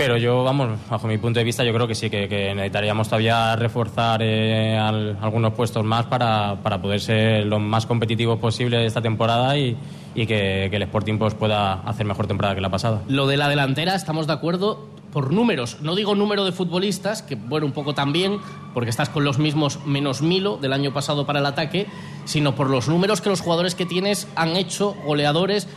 [0.00, 3.54] Pero yo, vamos, bajo mi punto de vista, yo creo que sí, que, necesitaríamos todavía
[3.54, 9.58] reforzar eh, algunos puestos más para, para poder ser lo más competitivos posible esta temporada
[9.58, 9.76] y,
[10.14, 13.02] y que, el Sporting pues, pueda hacer mejor temporada que la pasada.
[13.08, 15.76] Lo de la delantera, estamos de acuerdo por números.
[15.82, 18.38] No digo número de futbolistas, que bueno, un poco también,
[18.72, 21.86] porque estás con los mismos menos Milo del año pasado para el ataque,
[22.24, 25.68] sino por los números que los jugadores que tienes han hecho, goleadores.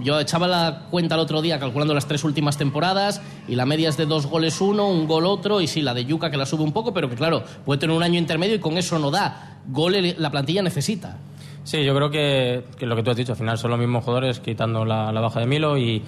[0.00, 3.88] Yo echaba la cuenta el otro día calculando las tres últimas temporadas y la media
[3.88, 6.46] es de dos goles uno, un gol otro y sí, la de Yuca que la
[6.46, 9.10] sube un poco, pero que claro, puede tener un año intermedio y con eso no
[9.10, 9.58] da.
[9.66, 11.18] Gol la plantilla necesita.
[11.64, 14.40] Sí, yo creo que, lo que tú has dicho, al final son los mismos jugadores
[14.40, 16.02] quitando la, baja de Milo y,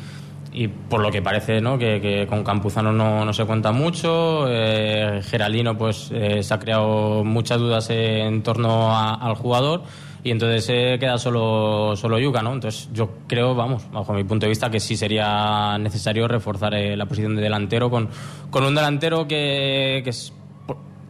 [0.89, 1.79] por lo que parece ¿no?
[1.79, 4.47] que, con Campuzano no, se cuenta mucho.
[4.49, 9.83] Eh, Geraldino pues eh, se ha creado muchas dudas en torno al jugador
[10.25, 12.55] y entonces se queda solo, solo Yuca, ¿no?
[12.55, 16.97] Entonces yo creo, vamos, bajo mi punto de vista, que sí sería necesario reforzar eh,
[16.97, 18.09] la posición de delantero con,
[18.51, 20.33] con un delantero que, que es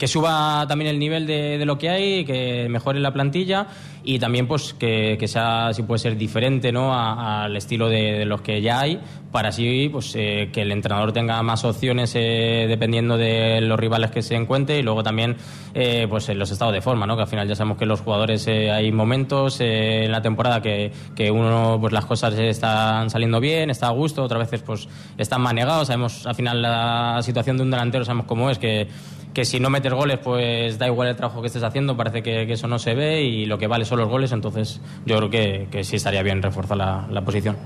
[0.04, 3.68] que suba también el nivel de, de, lo que hay, que mejore la plantilla
[4.04, 6.94] y también pues que, sea, si puede ser diferente ¿no?
[6.94, 9.00] al estilo de, los que ya hay,
[9.32, 14.10] para así pues eh, que el entrenador tenga más opciones eh, dependiendo de los rivales
[14.10, 15.36] que se encuentre y luego también
[15.72, 17.16] eh, pues en los estados de forma, ¿no?
[17.16, 21.30] que al final ya sabemos que los jugadores hay momentos en la temporada que, que,
[21.30, 24.86] uno pues las cosas están saliendo bien, está a gusto, otras veces pues
[25.16, 28.86] están manegados, sabemos al final la situación de un delantero sabemos cómo es, que
[29.34, 32.50] que si no metes goles, pues da igual el trabajo que estés haciendo, parece que,
[32.50, 35.68] eso no se ve y lo que vale son los goles, entonces yo creo que,
[35.70, 37.56] que sí estaría bien reforzar la, la, posición.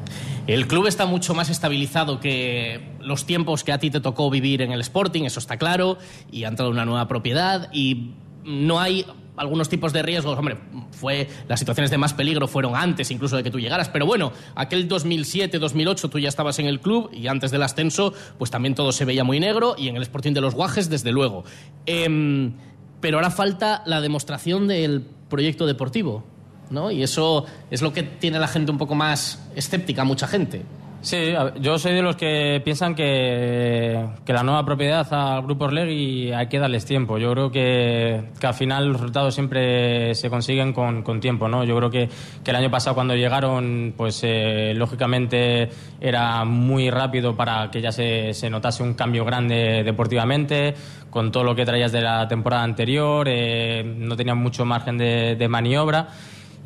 [0.46, 4.62] El club está mucho más estabilizado que los tiempos que a ti te tocó vivir
[4.62, 5.98] en el Sporting, eso está claro,
[6.33, 8.12] y ha entrado una nueva propiedad y
[8.44, 9.04] no hay
[9.38, 10.59] algunos tipos de riesgos, hombre,
[10.90, 14.33] fue las situaciones de más peligro fueron antes incluso de que tú llegaras, pero bueno,
[14.55, 18.74] aquel 2007, 2008 tú ya estabas en el club y antes del ascenso pues también
[18.74, 21.44] todo se veía muy negro y en el Sporting de los Guajes desde luego.
[21.87, 22.53] Em,
[23.01, 26.24] pero ahora falta la demostración del proyecto deportivo,
[26.70, 26.90] ¿no?
[26.90, 30.64] Y eso es lo que tiene la gente un poco más escéptica, mucha gente.
[31.09, 36.33] Sí, yo soy de los que piensan que, que la nueva propiedad al Grupo Orlegui
[36.33, 37.16] hay que darles tiempo.
[37.16, 41.49] Yo creo que, que al final los resultados siempre se consiguen con, con tiempo.
[41.49, 41.64] ¿no?
[41.64, 42.11] Yo creo que,
[42.44, 47.90] que, el año pasado cuando llegaron, pues eh, lógicamente era muy rápido para que ya
[47.90, 50.75] se, se, notase un cambio grande deportivamente,
[51.09, 55.37] con todo lo que traías de la temporada anterior, eh, no tenían mucho margen de,
[55.37, 56.09] de maniobra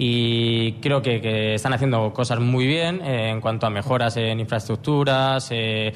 [0.05, 5.49] y creo que, están haciendo cosas muy bien eh, en cuanto a mejoras en infraestructuras,
[5.53, 5.93] eh,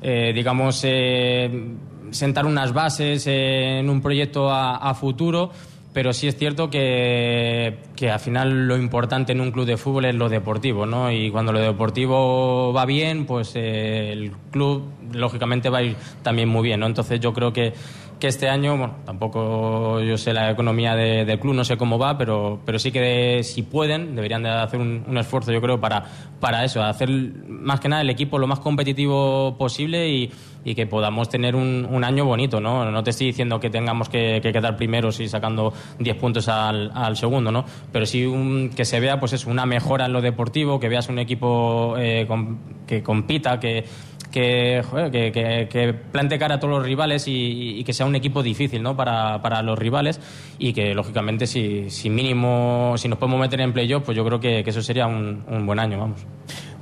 [0.00, 5.50] eh, digamos, sentar unas bases en un proyecto a, a futuro
[5.92, 10.06] pero sí es cierto que, que, al final lo importante en un club de fútbol
[10.06, 11.10] es lo deportivo, ¿no?
[11.10, 16.48] Y cuando lo deportivo va bien, pues eh, el club lógicamente va a ir también
[16.48, 16.86] muy bien, ¿no?
[16.86, 17.74] Entonces yo creo que,
[18.22, 21.98] que este año, bueno, tampoco yo sé la economía de, del club, no sé cómo
[21.98, 26.04] va, pero, pero sí que si pueden, deberían de hacer un, esfuerzo, yo creo, para,
[26.38, 30.30] para eso, hacer más que nada el equipo lo más competitivo posible y,
[30.76, 32.88] que podamos tener un, un, año bonito, ¿no?
[32.88, 36.92] No te estoy diciendo que tengamos que, que quedar primeros y sacando 10 puntos al,
[36.94, 37.64] al, segundo, ¿no?
[37.90, 41.08] Pero sí un, que se vea, pues es una mejora en lo deportivo, que veas
[41.08, 43.84] un equipo eh, con, que compita, que
[44.32, 48.96] que, joder, plante cara a todos los rivales y, que sea un equipo difícil ¿no?
[48.96, 50.20] para, para los rivales
[50.58, 54.40] y que lógicamente si, si mínimo si nos podemos meter en playoff pues yo creo
[54.40, 56.26] que, eso sería un, buen año vamos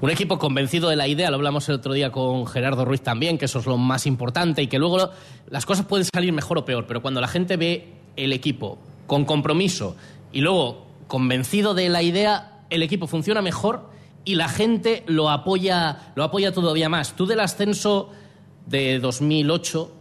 [0.01, 3.37] un equipo convencido de la idea lo hablamos el otro día con Gerardo Ruiz también
[3.37, 5.11] que eso es lo más importante y que luego
[5.49, 9.25] las cosas pueden salir mejor o peor pero cuando la gente ve el equipo con
[9.25, 9.97] compromiso
[10.33, 13.91] y luego convencido de la idea el equipo funciona mejor
[14.31, 17.17] y la gente lo apoya, lo apoya todavía más.
[17.17, 18.11] Tú del ascenso
[18.67, 19.97] de 2008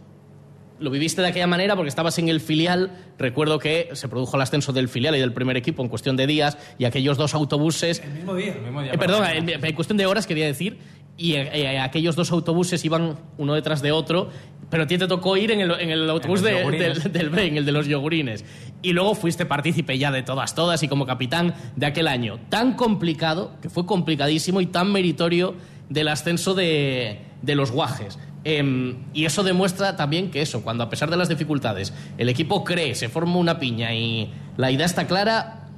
[0.78, 2.92] lo viviste de aquella manera porque estabas en el filial.
[3.18, 6.28] Recuerdo que se produjo el ascenso del filial y del primer equipo en cuestión de
[6.28, 7.98] días y aquellos dos autobuses.
[8.04, 8.52] El mismo día.
[8.52, 10.78] El mismo día eh, perdón, en, en, cuestión de horas quería decir.
[11.16, 14.30] Y eh, eh, aquellos dos autobuses iban uno detrás de otro,
[14.70, 17.56] pero a ti te tocó ir en el, en el autobús de, del, del Brain,
[17.56, 18.44] el de los yogurines.
[18.82, 22.38] Y luego fuiste partícipe ya de todas, todas y como capitán de aquel año.
[22.48, 25.54] Tan complicado, que fue complicadísimo y tan meritorio
[25.88, 28.18] del ascenso de, de los guajes.
[28.44, 32.64] Eh, y eso demuestra también que eso, cuando a pesar de las dificultades el equipo
[32.64, 35.68] cree, se forma una piña y la idea está clara,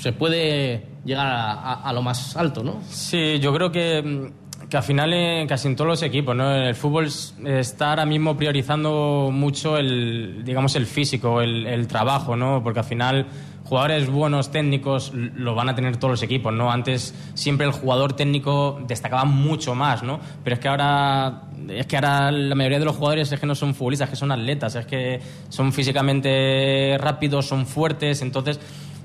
[0.00, 2.80] se puede llegar a, a, a lo más alto, ¿no?
[2.88, 4.32] Sí, yo creo que,
[4.72, 6.50] que al final en casi en todos los equipos, ¿no?
[6.50, 7.06] El fútbol
[7.44, 12.62] está ahora mismo priorizando mucho el, digamos, el físico, el, el trabajo, ¿no?
[12.64, 13.26] Porque al final
[13.64, 16.72] jugadores buenos técnicos lo van a tener todos los equipos, ¿no?
[16.72, 20.20] Antes siempre el jugador técnico destacaba mucho más, ¿no?
[20.42, 23.54] Pero es que ahora es que ahora la mayoría de los jugadores es que no
[23.54, 28.58] son futbolistas, es que son atletas, es que son físicamente rápidos, son fuertes, entonces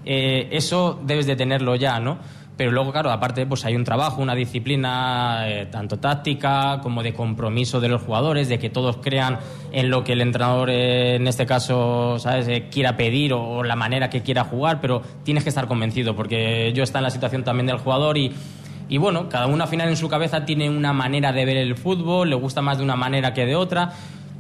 [0.05, 2.19] eh, eso debes de tenerlo ya, ¿no?
[2.57, 7.13] Pero luego, claro, aparte, pues hay un trabajo, una disciplina eh, tanto táctica como de
[7.13, 9.37] compromiso de los jugadores, de que todos crean
[9.71, 13.63] en lo que el entrenador, eh, en este caso, ¿sabes?, eh, quiera pedir o, o,
[13.63, 17.11] la manera que quiera jugar, pero tienes que estar convencido, porque yo está en la
[17.11, 18.33] situación también del jugador y.
[18.89, 21.75] Y bueno, cada uno al final en su cabeza tiene una manera de ver el
[21.75, 23.91] fútbol, le gusta más de una manera que de otra,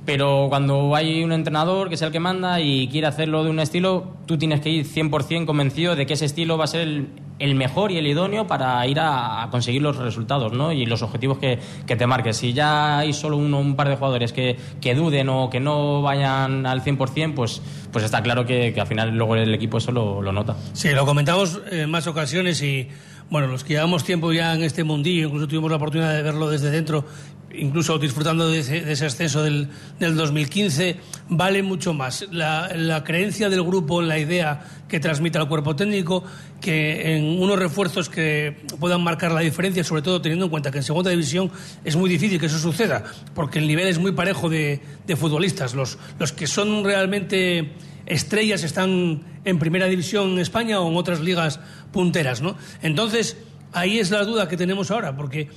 [0.07, 3.59] pero cuando hay un entrenador que es el que manda y quiere hacerlo de un
[3.59, 7.09] estilo, tú tienes que ir 100% convencido de que ese estilo va a ser el,
[7.39, 10.71] el mejor y el idóneo para ir a, conseguir los resultados ¿no?
[10.71, 12.37] y los objetivos que, que, te marques.
[12.37, 16.01] Si ya hay solo uno, un par de jugadores que, que, duden o que no
[16.01, 19.91] vayan al 100%, pues, pues está claro que, que al final luego el equipo eso
[19.91, 20.55] lo, lo nota.
[20.71, 22.87] Sí, lo comentamos en más ocasiones y
[23.29, 26.49] bueno, los que llevamos tiempo ya en este mundillo, incluso tuvimos la oportunidad de verlo
[26.49, 27.05] desde dentro,
[27.53, 29.67] incluso disfrutando de ese, de ascenso del,
[29.99, 30.97] del, 2015,
[31.29, 36.23] vale mucho más la, creencia del grupo la idea que transmite al cuerpo técnico
[36.61, 40.77] que en unos refuerzos que puedan marcar la diferencia, sobre todo teniendo en cuenta que
[40.77, 41.51] en segunda división
[41.83, 43.03] es muy difícil que eso suceda,
[43.35, 45.73] porque el nivel es muy parejo de, de futbolistas.
[45.73, 47.73] Los, los que son realmente
[48.07, 51.59] estrellas están en primera división en España o en otras ligas
[51.91, 52.57] punteras, ¿no?
[52.81, 53.37] Entonces,
[53.73, 55.49] ahí es la duda que tenemos ahora, porque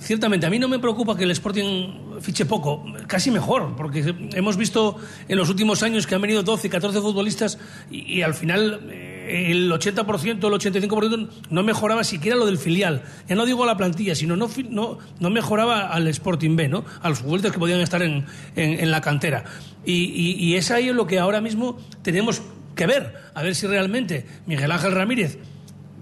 [0.00, 4.56] ciertamente a mí no me preocupa que el Sporting fiche poco, casi mejor, porque hemos
[4.56, 4.96] visto
[5.28, 7.58] en los últimos años que han venido 12, 14 futbolistas
[7.90, 13.02] y, al final eh, el 80%, el 85% no mejoraba siquiera lo del filial.
[13.28, 16.84] Ya no digo la plantilla, sino no, no, no mejoraba al Sporting B, ¿no?
[17.02, 19.44] A los futbolistas que podían estar en, en, la cantera.
[19.84, 22.42] Y, y, y es ahí lo que ahora mismo tenemos
[22.74, 25.38] que ver, a ver si realmente Miguel Ángel Ramírez,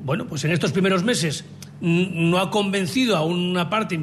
[0.04, 1.44] bueno, pues en estos primeros meses
[1.82, 4.00] no ha convencido a una parte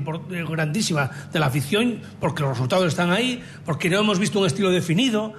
[0.50, 4.70] grandísima de la afición porque los resultados están ahí, porque no hemos visto un estilo
[4.70, 5.34] definido,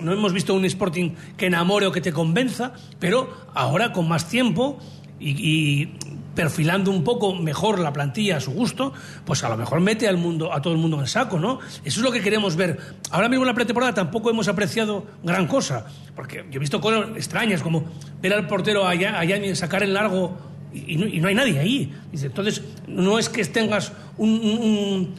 [0.00, 4.28] no hemos visto un Sporting que enamore o que te convenza, pero ahora con más
[4.28, 4.78] tiempo
[5.18, 5.94] y, y
[6.34, 8.92] perfilando un poco mejor la plantilla a su gusto,
[9.24, 11.58] pues a lo mejor mete al mundo, a todo el mundo en saco, ¿no?
[11.84, 12.78] Eso es lo que queremos ver.
[13.10, 17.10] Ahora mismo en la pretemporada tampoco hemos apreciado gran cosa, porque yo he visto cosas
[17.16, 17.84] extrañas, como
[18.22, 20.36] ver al portero allá, allá sacar el largo
[20.72, 21.94] y no, y no, hay nadie ahí.
[22.12, 25.14] Entonces, no es que tengas un,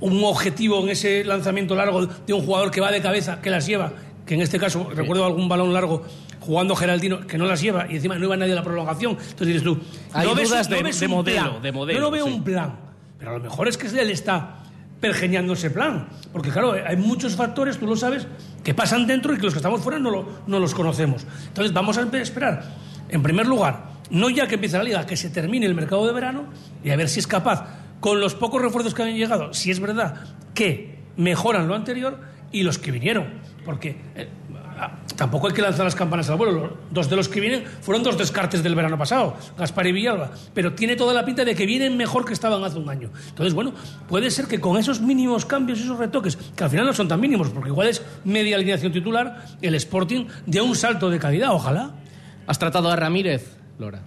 [0.00, 3.66] un, objetivo en ese lanzamiento largo de un jugador que va de cabeza, que las
[3.66, 3.92] lleva,
[4.26, 4.94] que en este caso sí.
[4.96, 6.02] recuerdo algún balón largo
[6.40, 9.12] jugando Geraldino que no las lleva y encima no iba nadie a la prolongación.
[9.12, 9.78] Entonces dices tú,
[10.12, 11.98] hay no dudas ves, de, ves de, modelo, plan, de modelo.
[11.98, 12.32] Yo no veo sí.
[12.32, 12.76] un plan,
[13.18, 14.60] pero a lo mejor es que él está
[15.00, 16.08] pergeñando ese plan.
[16.32, 18.26] Porque claro, hay muchos factores, tú lo sabes,
[18.62, 21.26] que pasan dentro y que los que estamos fuera no, lo- no los conocemos.
[21.48, 22.64] Entonces vamos a esperar,
[23.08, 26.12] en primer lugar, no ya que empiece la liga, que se termine el mercado de
[26.12, 26.44] verano
[26.82, 27.66] y a ver si es capaz,
[28.00, 30.22] con los pocos refuerzos que han llegado, si es verdad
[30.54, 32.20] que mejoran lo anterior
[32.52, 33.43] y los que vinieron.
[33.64, 34.28] Porque eh,
[34.78, 36.76] ah, tampoco hay que lanzar las campanas al vuelo.
[36.90, 40.30] Dos de los que vienen fueron dos descartes del verano pasado, Gaspar y Villalba.
[40.52, 43.10] Pero tiene toda la pinta de que vienen mejor que estaban hace un año.
[43.28, 43.72] Entonces, bueno,
[44.08, 47.20] puede ser que con esos mínimos cambios, esos retoques, que al final no son tan
[47.20, 51.92] mínimos, porque igual es media alineación titular, el Sporting dé un salto de calidad, ojalá.
[52.46, 54.02] ¿Has tratado a Ramírez, Lora?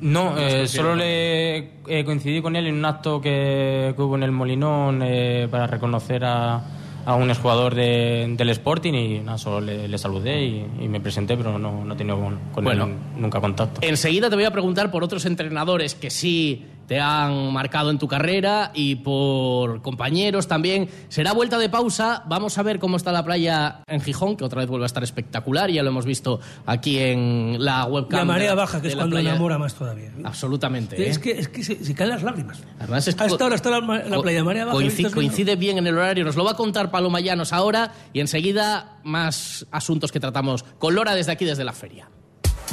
[0.00, 4.22] No, eh, solo le eh, coincidí con él en un acto que, que hubo en
[4.22, 6.62] el Molinón eh, para reconocer a,
[7.10, 11.00] a un exjugador de- del Sporting y nada, solo le, le saludé y, y me
[11.00, 12.84] presenté, pero no, no he tenido con, con Bueno.
[12.84, 13.80] él nunca contacto.
[13.82, 18.08] Enseguida te voy a preguntar por otros entrenadores que sí te han marcado en tu
[18.08, 20.88] carrera y por compañeros también.
[21.08, 22.24] Será vuelta de pausa.
[22.26, 25.04] Vamos a ver cómo está la playa en Gijón, que otra vez vuelve a estar
[25.04, 25.70] espectacular.
[25.70, 28.18] Ya lo hemos visto aquí en la webcam.
[28.18, 29.30] La marea de baja, que es cuando playa.
[29.30, 30.12] enamora más todavía.
[30.24, 31.08] Absolutamente.
[31.08, 31.20] Es ¿eh?
[31.20, 32.60] que, es que se, se caen las lágrimas.
[32.80, 34.76] Además es A esta hora está la, playa marea baja.
[34.76, 35.12] coinci- ¿viste?
[35.12, 36.24] coincide bien en el horario.
[36.24, 40.96] Nos lo va a contar Paloma Llanos ahora y enseguida más asuntos que tratamos con
[40.96, 42.08] Lora desde aquí, desde la feria.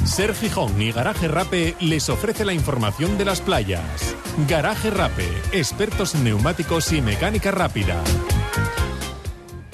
[0.04, 4.14] Ser Gijón y Garaje Rape les ofrece la información de las playas.
[4.48, 8.02] Garaje Rape, expertos en neumáticos y mecánica rápida.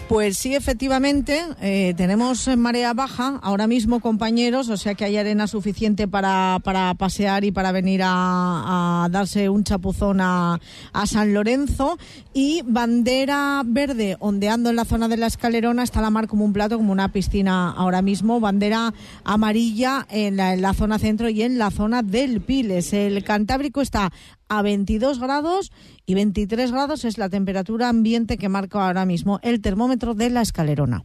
[0.09, 5.46] Pues sí, efectivamente, eh, tenemos marea baja ahora mismo, compañeros, o sea que hay arena
[5.46, 10.61] suficiente para, para pasear y para venir a, darse un chapuzón a,
[10.92, 11.98] a San Lorenzo.
[12.34, 16.52] Y bandera verde ondeando en la zona de la escalerona, está la mar como un
[16.52, 18.40] plato, como una piscina ahora mismo.
[18.40, 18.92] Bandera
[19.24, 22.92] amarilla en la, en la zona centro y en la zona del Piles.
[22.92, 24.12] El Cantábrico está
[24.49, 25.72] a 22 grados
[26.07, 30.42] y 23 grados es la temperatura ambiente que marca ahora mismo el termómetro de la
[30.42, 31.05] escalerona.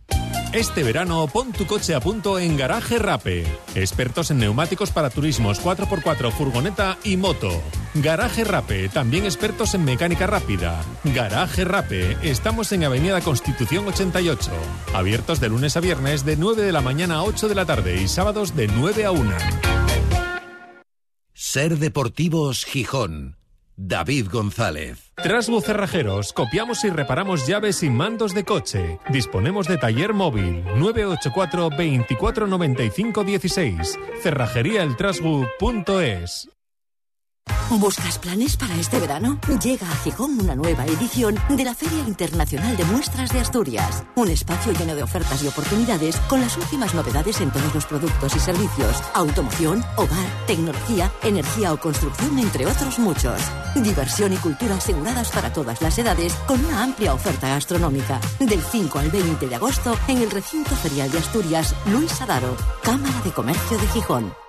[0.54, 3.46] Este verano pon tu coche a punto en Garaje Rape.
[3.76, 7.50] Expertos en neumáticos para turismos 4x4, furgoneta y moto.
[7.94, 10.82] Garaje Rape, también expertos en mecánica rápida.
[11.04, 14.50] Garaje Rape, estamos en Avenida Constitución 88.
[14.96, 18.02] Abiertos de lunes a viernes de 9 de la mañana a 8 de la tarde
[18.02, 19.32] y sábados de 9 a 1.
[21.42, 23.38] Ser Deportivos Gijón.
[23.78, 25.14] David González.
[25.16, 29.00] Trasbu Cerrajeros, copiamos y reparamos llaves y mandos de coche.
[29.10, 34.00] Disponemos de taller móvil 984 24 95 16.
[34.22, 36.50] Cerrajeríaeltrasbu.es.
[37.72, 39.40] ¿Buscas planes para este verano?
[39.64, 44.04] Llega a Gijón una nueva edición de la Feria Internacional de Muestras de Asturias.
[44.16, 48.36] Un espacio lleno de ofertas y oportunidades con las últimas novedades en todos los productos
[48.36, 49.02] y servicios.
[49.14, 53.40] Automoción, hogar, tecnología, energía o construcción, entre otros muchos.
[53.76, 58.20] Diversión y cultura aseguradas para todas las edades con una amplia oferta gastronómica.
[58.40, 63.22] Del 5 al 20 de agosto en el recinto ferial de Asturias, Luis Adaro, Cámara
[63.24, 64.49] de Comercio de Gijón.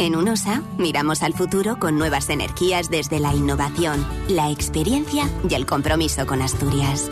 [0.00, 5.66] En UNOSA miramos al futuro con nuevas energías desde la innovación, la experiencia y el
[5.66, 7.10] compromiso con Asturias.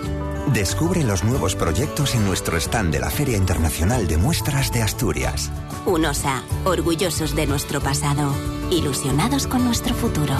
[0.54, 5.52] Descubre los nuevos proyectos en nuestro stand de la Feria Internacional de Muestras de Asturias.
[5.84, 8.32] UNOSA, orgullosos de nuestro pasado,
[8.70, 10.34] ilusionados con nuestro futuro.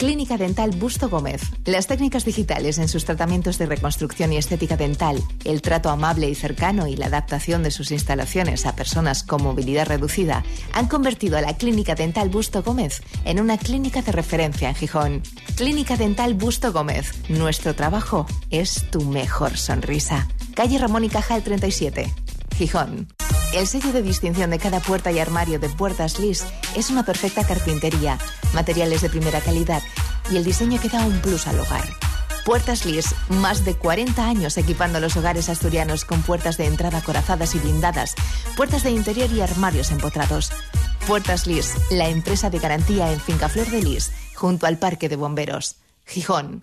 [0.00, 1.42] Clínica Dental Busto Gómez.
[1.66, 6.34] Las técnicas digitales en sus tratamientos de reconstrucción y estética dental, el trato amable y
[6.34, 10.42] cercano y la adaptación de sus instalaciones a personas con movilidad reducida
[10.72, 15.22] han convertido a la Clínica Dental Busto Gómez en una clínica de referencia en Gijón.
[15.56, 17.12] Clínica Dental Busto Gómez.
[17.28, 20.28] Nuestro trabajo es tu mejor sonrisa.
[20.54, 22.10] Calle Ramón y Cajal 37.
[22.56, 23.06] Gijón.
[23.52, 26.44] El sello de distinción de cada puerta y armario de Puertas Lis
[26.76, 28.16] es una perfecta carpintería,
[28.54, 29.82] materiales de primera calidad
[30.30, 31.84] y el diseño que da un plus al hogar.
[32.44, 37.56] Puertas Lis, más de 40 años equipando los hogares asturianos con puertas de entrada corazadas
[37.56, 38.14] y blindadas,
[38.56, 40.52] puertas de interior y armarios empotrados.
[41.08, 45.16] Puertas Lis, la empresa de garantía en Finca Flor de Lis, junto al Parque de
[45.16, 45.76] Bomberos.
[46.06, 46.62] Gijón.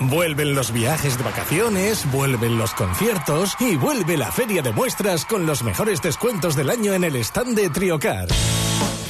[0.00, 5.44] Vuelven los viajes de vacaciones, vuelven los conciertos y vuelve la feria de muestras con
[5.44, 8.28] los mejores descuentos del año en el stand de Triocar.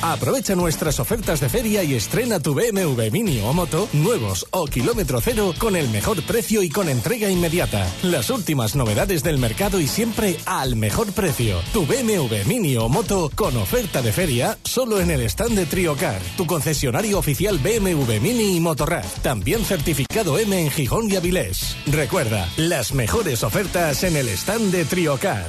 [0.01, 5.21] Aprovecha nuestras ofertas de feria y estrena tu BMW Mini o Moto, nuevos o kilómetro
[5.21, 7.85] cero, con el mejor precio y con entrega inmediata.
[8.03, 11.61] Las últimas novedades del mercado y siempre al mejor precio.
[11.73, 16.23] Tu BMW Mini o Moto con oferta de feria solo en el stand de Triocar,
[16.37, 19.05] tu concesionario oficial BMW Mini y Motorrad.
[19.23, 21.77] También certificado M en Gijón y Avilés.
[21.87, 25.49] Recuerda, las mejores ofertas en el stand de Triocar.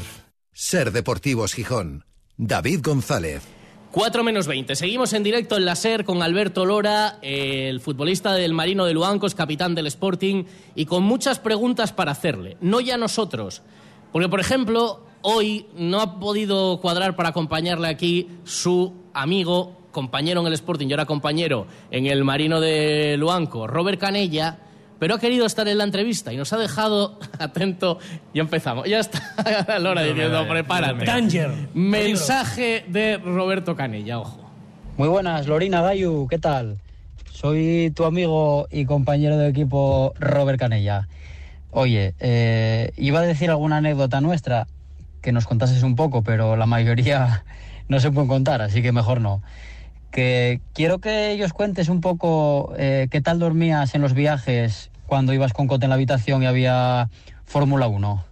[0.51, 2.05] Ser Deportivos Gijón.
[2.35, 3.58] David González.
[3.91, 4.75] 4 menos 20.
[4.75, 9.33] Seguimos en directo en la SER con Alberto Lora, el futbolista del Marino de Luancos,
[9.33, 10.43] capitán del Sporting,
[10.75, 12.55] y con muchas preguntas para hacerle.
[12.61, 13.63] No ya nosotros.
[14.11, 20.47] Porque, por ejemplo, hoy no ha podido cuadrar para acompañarle aquí su amigo, compañero en
[20.47, 24.59] el Sporting y ahora compañero en el Marino de Luanco, Robert Canella
[24.99, 27.99] pero ha querido estar en la entrevista y nos ha dejado atento.
[28.33, 28.87] Ya empezamos.
[28.87, 29.21] Ya está
[29.79, 31.05] Lora diciendo, prepárate.
[31.05, 31.51] Danger.
[31.73, 34.51] Mensaje de Roberto Canella, ojo.
[34.97, 36.77] Muy buenas, Lorina Gayu, ¿qué tal?
[37.31, 41.07] Soy tu amigo y compañero de equipo Robert Canella.
[41.71, 44.67] Oye, eh, iba a decir alguna anécdota nuestra
[45.21, 47.45] que nos contases un poco, pero la mayoría
[47.87, 49.41] no se pueden contar, así que mejor no
[50.11, 55.33] que quiero que ellos cuentes un poco eh, qué tal dormías en los viajes cuando
[55.33, 57.09] ibas con Cote en la habitación y había
[57.45, 58.23] Fórmula 1.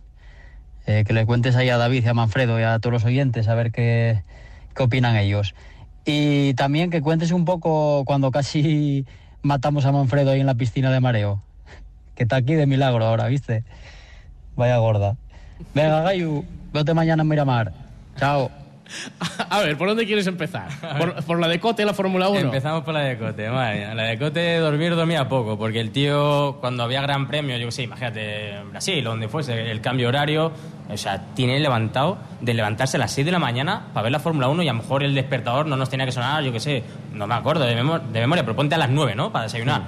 [0.87, 3.49] Eh, que le cuentes ahí a David y a Manfredo y a todos los oyentes
[3.49, 4.23] a ver qué,
[4.75, 5.53] qué opinan ellos.
[6.05, 9.05] Y también que cuentes un poco cuando casi
[9.41, 11.41] matamos a Manfredo ahí en la piscina de mareo.
[12.15, 13.63] Que está aquí de milagro ahora, ¿viste?
[14.55, 15.17] Vaya gorda.
[15.75, 17.73] Venga, Gayu, vete mañana en Miramar.
[18.17, 18.49] Chao.
[19.49, 20.69] A ver, ¿por dónde quieres empezar?
[21.25, 22.39] ¿Por, la de Cote, la Fórmula 1?
[22.39, 26.57] Empezamos por la de Cote, madre La de Cote dormir dormía poco, porque el tío,
[26.59, 30.51] cuando había gran premio, yo qué sé, imagínate, Brasil, donde fuese, el cambio horario,
[30.89, 34.19] o sea, tiene levantado de levantarse a las 6 de la mañana para ver la
[34.19, 36.59] Fórmula 1 y a lo mejor el despertador no nos tenía que sonar, yo qué
[36.59, 36.83] sé,
[37.13, 39.31] no me acuerdo de, memoria, pero ponte a las 9, ¿no?
[39.31, 39.83] Para desayunar.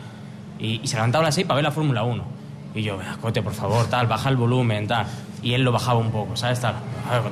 [0.60, 2.40] Y, y, se levantaba a las 6 para ver la Fórmula 1.
[2.76, 5.08] Y yo, Cote, por favor, tal, baja el volumen, tal
[5.42, 6.60] y él lo bajaba un poco, ¿sabes?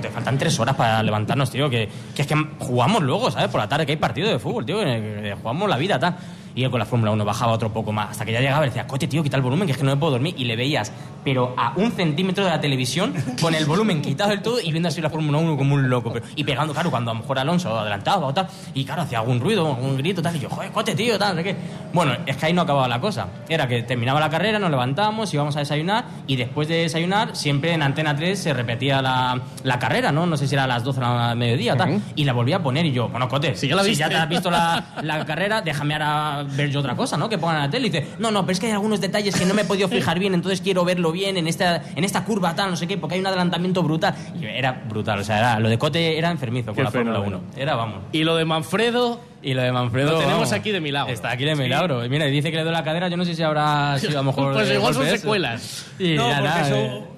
[0.02, 3.50] Te faltan tres horas para levantarnos, tío, que, que, es que jugamos luego, ¿sabes?
[3.50, 6.16] Por la tarde, que hay partido de fútbol, tío, que, jugamos la vida, tal.
[6.58, 8.70] Y él con la Fórmula 1 bajaba otro poco más, hasta que ya llegaba y
[8.70, 10.34] decía, coche, tío, quita el volumen, que es que no me puedo dormir.
[10.40, 10.92] Y le veías,
[11.24, 14.90] pero a un centímetro de la televisión, con el volumen quitado del todo y viendo
[14.90, 16.12] así la Fórmula 1 como un loco.
[16.12, 19.20] Pero, y pegando, claro, cuando a lo mejor Alonso adelantaba o tal, y claro, hacía
[19.20, 20.36] algún ruido, algún grito, tal.
[20.36, 21.56] Y yo, joder, coche, tío, tal, de qué.
[21.94, 23.28] Bueno, es que ahí no acababa la cosa.
[23.48, 27.74] Era que terminaba la carrera, nos levantábamos, íbamos a desayunar, y después de desayunar, siempre
[27.74, 30.26] en Antena 3 se repetía la, la carrera, ¿no?
[30.26, 32.02] No sé si era a las 12 de la mediodía, tal.
[32.16, 34.16] Y la volví a poner y yo, bueno, cote, si ya, la si ya te
[34.16, 37.30] has visto la, la carrera, déjame ahora ver yo otra cosa, ¿no?
[37.30, 39.36] Que pongan en la tele y dice, no, no, pero es que hay algunos detalles
[39.36, 42.24] que no me he podido fijar bien, entonces quiero verlo bien en esta, en esta
[42.24, 44.16] curva tal, no sé qué, porque hay un adelantamiento brutal.
[44.40, 47.42] Y era brutal, o sea, era, lo de Cote era enfermizo con la Fórmula 1.
[47.58, 48.00] Era, vamos.
[48.12, 49.20] Y lo de Manfredo...
[49.40, 50.14] Y lo de Manfredo.
[50.14, 51.14] Lo tenemos aquí de milagro.
[51.14, 52.04] Está aquí de milagro.
[52.04, 54.24] Y mira, dice que le doy la cadera, yo no sé si habrá sido a
[54.24, 54.54] lo mejor.
[54.56, 55.86] pues igual son secuelas.
[56.00, 57.17] Y no, porque eso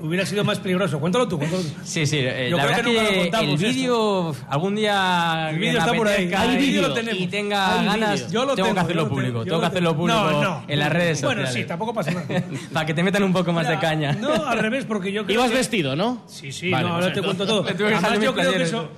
[0.00, 0.98] hubiera sido más peligroso.
[1.00, 1.68] Cuéntalo tú, cuéntalo tú.
[1.84, 2.18] Sí, sí.
[2.20, 5.50] Eh, Yo la creo verdad que, el vídeo, algún día.
[5.50, 6.32] El vídeo está por ahí.
[6.32, 7.20] El vídeo lo tenemos.
[7.20, 9.44] Y tenga ganas, yo lo tengo, que hacerlo público.
[9.44, 11.44] Tengo, que hacerlo público no, no, en las redes sociales.
[11.44, 12.26] Bueno, sí, tampoco pasa nada.
[12.72, 14.12] Para que te metan un poco más de caña.
[14.12, 16.22] No, al revés, porque yo creo Ibas vestido, ¿no?
[16.26, 17.64] Sí, sí, no, ahora te cuento todo.
[17.68, 18.88] Además, yo creo que eso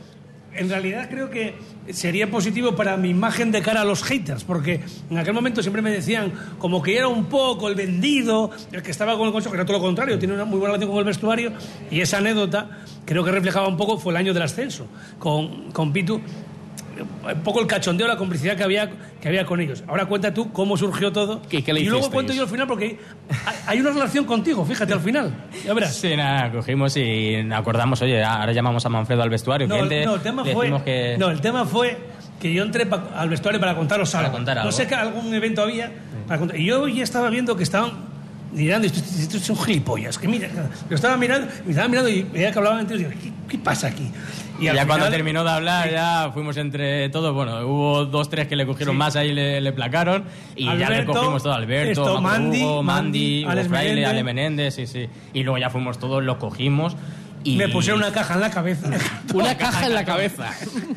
[0.54, 1.54] en realidad creo que
[1.90, 4.80] sería positivo para mi imagen de cara a los haters, porque
[5.10, 8.90] en aquel momento siempre me decían como que era un poco el vendido, el que
[8.90, 10.98] estaba con el consejo, que era todo lo contrario, tiene una muy buena relación con
[10.98, 11.52] el vestuario,
[11.90, 12.70] y esa anécdota
[13.04, 14.86] creo que reflejaba un poco, fue el año del ascenso,
[15.18, 16.20] con, con Pitu,
[17.00, 18.90] un poco el cachondeo, la complicidad que había,
[19.20, 19.82] que había con ellos.
[19.86, 21.42] Ahora cuenta tú cómo surgió todo.
[21.48, 22.98] ¿Qué, qué le y luego cuento yo al final porque
[23.66, 25.32] hay una relación contigo, fíjate, al final.
[25.64, 25.94] Ya verás.
[25.94, 29.66] Sí, nada, cogimos y acordamos, oye, ahora llamamos a Manfredo al vestuario.
[29.66, 30.82] No, no el tema fue.
[30.84, 31.16] Que...
[31.18, 31.98] No, el tema fue
[32.40, 34.26] que yo entré al vestuario para contaros algo.
[34.26, 34.70] Para contar algo.
[34.70, 35.92] No sé que algún evento había.
[36.26, 36.58] Para contar.
[36.58, 38.11] Y yo ya estaba viendo que estaban
[38.52, 40.48] mirando, esto, esto son gilipollas, que mira,
[40.88, 43.12] yo estaba mirando, me estaba mirando y veía que hablaban entre ellos,
[43.48, 44.10] ¿qué, pasa aquí?
[44.60, 47.34] Y, al ya cuando final- terminó de hablar, ya fuimos entre todos.
[47.34, 50.24] Bueno, hubo dos, tres que le cogieron más ahí, le, le placaron.
[50.54, 51.52] Y ya le Alberto, cogimos todo.
[51.54, 54.10] Alberto, esto, Mandy, Hugo, Mandy, Mandy, Alex Fraile, Menéndez.
[54.10, 55.08] Ale Menéndez, sí, sí.
[55.34, 56.96] Y luego ya fuimos todos, lo cogimos.
[57.44, 57.56] Y...
[57.56, 58.88] Me pusieron una caja en la cabeza.
[59.34, 60.50] Una caja en la cabeza.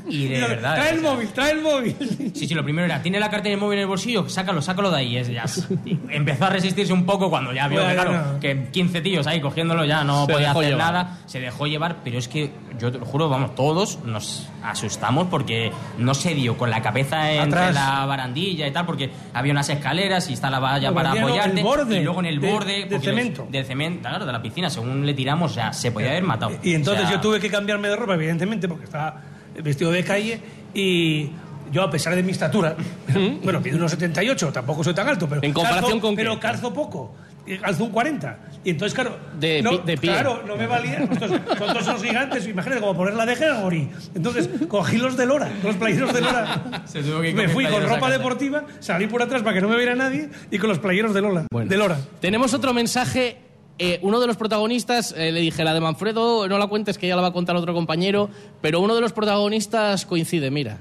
[0.09, 0.75] Y de verdad.
[0.75, 1.95] Trae el móvil, trae el móvil.
[2.35, 4.91] Sí, sí, lo primero era, tiene la cartera del móvil en el bolsillo, sácalo, sácalo
[4.91, 5.15] de ahí.
[5.17, 5.45] Es, ya,
[5.85, 8.39] y empezó a resistirse un poco cuando ya vio que, Bueno, claro, no.
[8.41, 10.93] que 15 tíos ahí cogiéndolo ya no Se podía hacer llevar.
[10.93, 11.17] nada.
[11.27, 15.71] Se dejó llevar, pero es que yo te lo juro, vamos, todos nos asustamos porque
[15.97, 17.73] no se dio con la cabeza entre Atrás.
[17.75, 21.59] la barandilla y tal, porque había unas escaleras y está la valla para apoyarte.
[21.59, 22.73] el borde y luego en el de- borde.
[22.73, 23.47] de porque les- cemento.
[23.49, 24.69] Del cemento, claro, de la piscina.
[24.69, 26.57] Según le tiramos, o sea, se podía haber matado.
[26.63, 29.21] Y entonces O sea, yo tuve que cambiarme de ropa, evidentemente, porque estaba
[29.63, 30.39] vestido de calle
[30.73, 31.29] y
[31.71, 32.75] yo, a pesar de mi estatura,
[33.43, 35.41] bueno, pido unos 78, tampoco soy tan alto, pero.
[35.43, 36.21] ¿En comparación calzo- con qué?
[36.21, 37.15] Pero calzo poco.
[37.61, 38.39] Calzo un 40.
[38.63, 39.17] Y entonces, claro.
[39.39, 40.11] De no, pi- de pie.
[40.11, 40.97] Claro, no me valía.
[41.11, 41.41] Estos, son
[41.73, 43.89] todos unos gigantes, imagínate, como poner la deja en morí.
[44.15, 46.81] Entonces, cogí los de Lora, los playeros de Lora.
[46.85, 49.77] Se tuvo que me fui con ropa deportiva, salí por atrás para que no me
[49.77, 51.45] viera nadie y con los playeros de Lola.
[51.51, 51.97] De Lora.
[52.19, 53.37] Tenemos otro mensaje.
[53.77, 57.07] Eh, uno de los protagonistas, eh, le dije, la de Manfredo, no la cuentes que
[57.07, 58.29] ya la va a contar otro compañero,
[58.61, 60.77] pero uno de los protagonistas coincide, mira.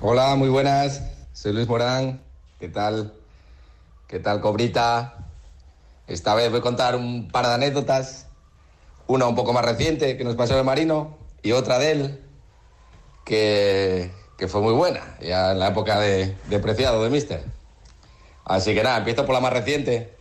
[0.00, 1.02] Hola, muy buenas.
[1.32, 2.20] Soy Luis Morán.
[2.58, 3.12] ¿Qué tal?
[4.08, 5.18] ¿Qué tal, Cobrita?
[6.08, 8.26] Esta vez voy a contar un par de anécdotas.
[9.06, 12.20] Una un poco más reciente que nos pasó el Marino y otra de él
[13.24, 17.44] que, que fue muy buena, ya en la época de, de Preciado de Mister.
[18.44, 20.15] Así que nada, empiezo por la más reciente,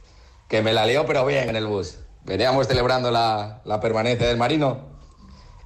[0.48, 1.98] que me la lió pero bien en el bus.
[2.24, 4.80] Veníamos celebrando la, la permanencia del Marino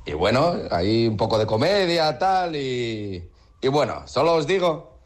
[0.05, 3.29] y bueno, ahí un poco de comedia, tal, y,
[3.61, 4.97] y bueno, solo os digo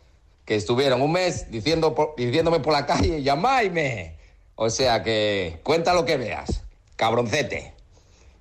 [0.45, 4.17] que estuvieron un mes diciendo por- diciéndome por la calle, llamadme.
[4.55, 6.63] O sea que cuenta lo que veas,
[6.95, 7.73] cabroncete.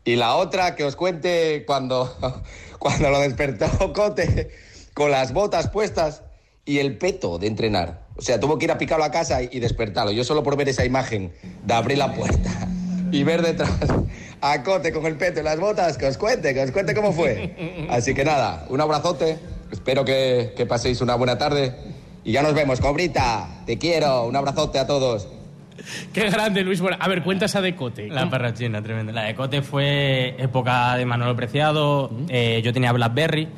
[0.05, 2.15] Y la otra que os cuente cuando,
[2.79, 4.51] cuando lo despertó Cote
[4.95, 6.23] con las botas puestas
[6.65, 8.07] y el peto de entrenar.
[8.23, 10.13] O sea, tuvo que ir a picarlo a casa y, despertarlo.
[10.13, 11.33] Yo solo por ver esa imagen
[11.65, 12.69] de abrir la puerta
[13.11, 13.81] y ver detrás
[14.41, 17.13] a Cote con el peto y las botas, que os cuente, que os cuente cómo
[17.13, 17.89] fue.
[17.91, 19.41] Así que nada, un abrazote.
[19.73, 21.75] Espero que, que paséis una buena tarde.
[22.23, 23.65] Y ya nos vemos, Cobrita.
[23.67, 24.27] Te quiero.
[24.27, 25.27] Un abrazote a todos.
[26.13, 26.81] Qué grande, Luis.
[26.81, 28.07] Bueno, a ver, cuenta esa de Cote.
[28.07, 29.13] La parrachina, tremenda.
[29.13, 32.09] La de Cote fue época de Manolo Preciado.
[32.29, 33.49] eh, yo tenía Blackberry.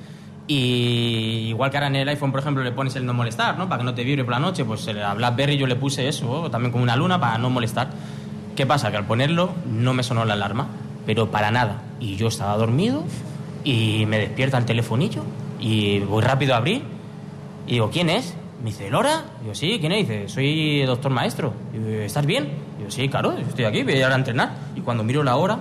[0.47, 3.69] Y igual que ahora en el iPhone, por ejemplo, le pones el no molestar, ¿no?
[3.69, 6.51] Para que no te vibre por la noche, pues a Blackberry yo le puse eso,
[6.51, 7.89] también como una luna, para no molestar.
[8.55, 8.91] ¿Qué pasa?
[8.91, 10.69] Que al ponerlo no me sonó la alarma,
[11.07, 11.83] pero para nada.
[11.99, 13.05] Y yo estaba dormido
[13.65, 15.23] y me despierta el telefonillo
[15.59, 16.83] y voy rápido a abrir
[17.67, 18.35] y digo, ¿quién es?
[18.63, 19.25] Me dice, ¿Lora?
[19.41, 20.09] Digo, sí, ¿quién es?
[20.09, 21.55] Dice, soy doctor maestro.
[21.73, 22.51] Digo, ¿estás bien?
[22.79, 24.53] Digo, sí, claro, yo estoy aquí, voy a ir a entrenar.
[24.77, 25.59] Y cuando miro la hora,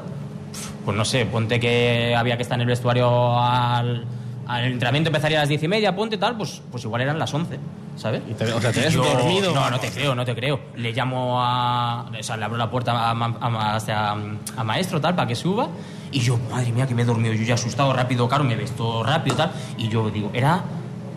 [0.84, 4.06] pues no sé, ponte que había que estar en el vestuario al,
[4.48, 7.34] al entrenamiento empezaría a las diez y media, ponte tal, pues, pues igual eran las
[7.34, 7.60] once,
[7.96, 8.22] ¿sabes?
[8.56, 9.54] o sea, te Yo- dormido.
[9.54, 10.60] No, no te creo, no te creo.
[10.76, 12.06] Le llamo a...
[12.20, 15.68] O sea, le abro la puerta a, ma- a, maestro, tal, para que suba.
[16.12, 17.34] Y yo, madre mía, que me he dormido.
[17.34, 19.52] Yo ya asustado, rápido, claro, me vesto rápido, tal.
[19.78, 20.62] Y yo digo, era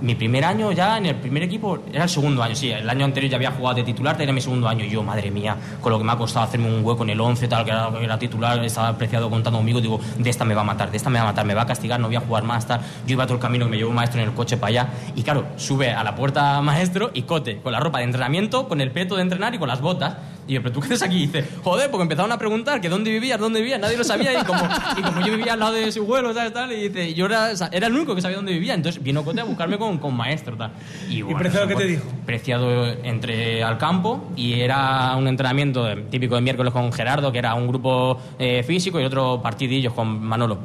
[0.00, 3.04] mi primer año ya en el primer equipo, era el segundo año, sí, el año
[3.04, 4.84] anterior ya había jugado de titular, era mi segundo año.
[4.84, 7.48] Yo, madre mía, con lo que me ha costado hacerme un hueco en el 11,
[7.48, 10.62] tal, que era, que era titular, estaba apreciado contando conmigo, digo, de esta me va
[10.62, 12.20] a matar, de esta me va a matar, me va a castigar, no voy a
[12.20, 12.80] jugar más, tal.
[13.06, 14.88] Yo iba todo el camino, me llevó un maestro en el coche para allá.
[15.14, 18.80] Y claro, sube a la puerta maestro y cote, con la ropa de entrenamiento, con
[18.80, 20.16] el peto de entrenar y con las botas.
[20.48, 21.16] Y yo, pero tú qué haces aquí?
[21.16, 24.32] Y dice, joder, porque empezaron a preguntar que dónde vivías, dónde vivías, nadie lo sabía.
[24.40, 24.60] Y como,
[24.96, 26.52] y como yo vivía al lado de su vuelo, ¿sabes?
[26.52, 28.74] Tal, y dice, yo era, era el único que sabía dónde vivía.
[28.74, 30.70] Entonces vino Cote a buscarme con, con maestro, tal.
[31.10, 32.04] Y, bueno, Preciado eso qué te dijo?
[32.24, 37.54] Preciado entré al campo y era un entrenamiento típico de miércoles con Gerardo, que era
[37.54, 40.58] un grupo eh, físico, y otro partidillos con Manolo.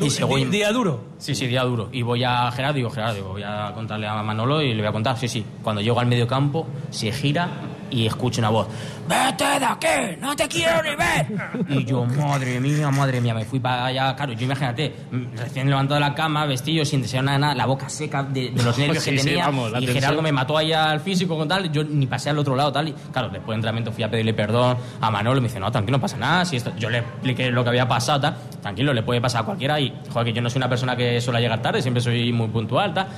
[0.00, 1.00] Y según- Día duro.
[1.18, 1.88] Sí, sí, día duro.
[1.92, 4.80] Y voy a Gerardo y digo, Gerardo, digo, voy a contarle a Manolo y le
[4.80, 5.16] voy a contar.
[5.18, 5.44] Sí, sí.
[5.62, 7.48] Cuando llego al medio campo, se gira
[7.90, 8.68] y escucho una voz.
[9.08, 10.16] ¡Vete de aquí!
[10.20, 11.26] ¡No te quiero ni ver!
[11.68, 14.14] Y yo, madre mía, madre mía, me fui para allá.
[14.14, 14.94] Claro, yo imagínate,
[15.36, 18.62] recién levantado de la cama, vestido, sin desear nada, nada, la boca seca de, de
[18.62, 19.46] los nervios Sí, que sí, tenía.
[19.46, 19.86] vamos, y.
[19.86, 21.72] Gerardo me mató ahí al físico con tal.
[21.72, 22.88] Yo ni pasé al otro lado, tal.
[22.88, 25.40] Y claro, después de entrenamiento fui a pedirle perdón a Manolo.
[25.40, 26.44] Me dice, no, tranquilo, no pasa nada.
[26.44, 26.72] Si esto...
[26.78, 28.36] Yo le expliqué lo que había pasado, tal.
[28.60, 29.80] Tranquilo, le puede pasar a cualquiera.
[29.80, 32.48] Y, joder, que yo no soy una persona que suele llegar tarde, siempre soy muy
[32.48, 33.08] puntual, tal.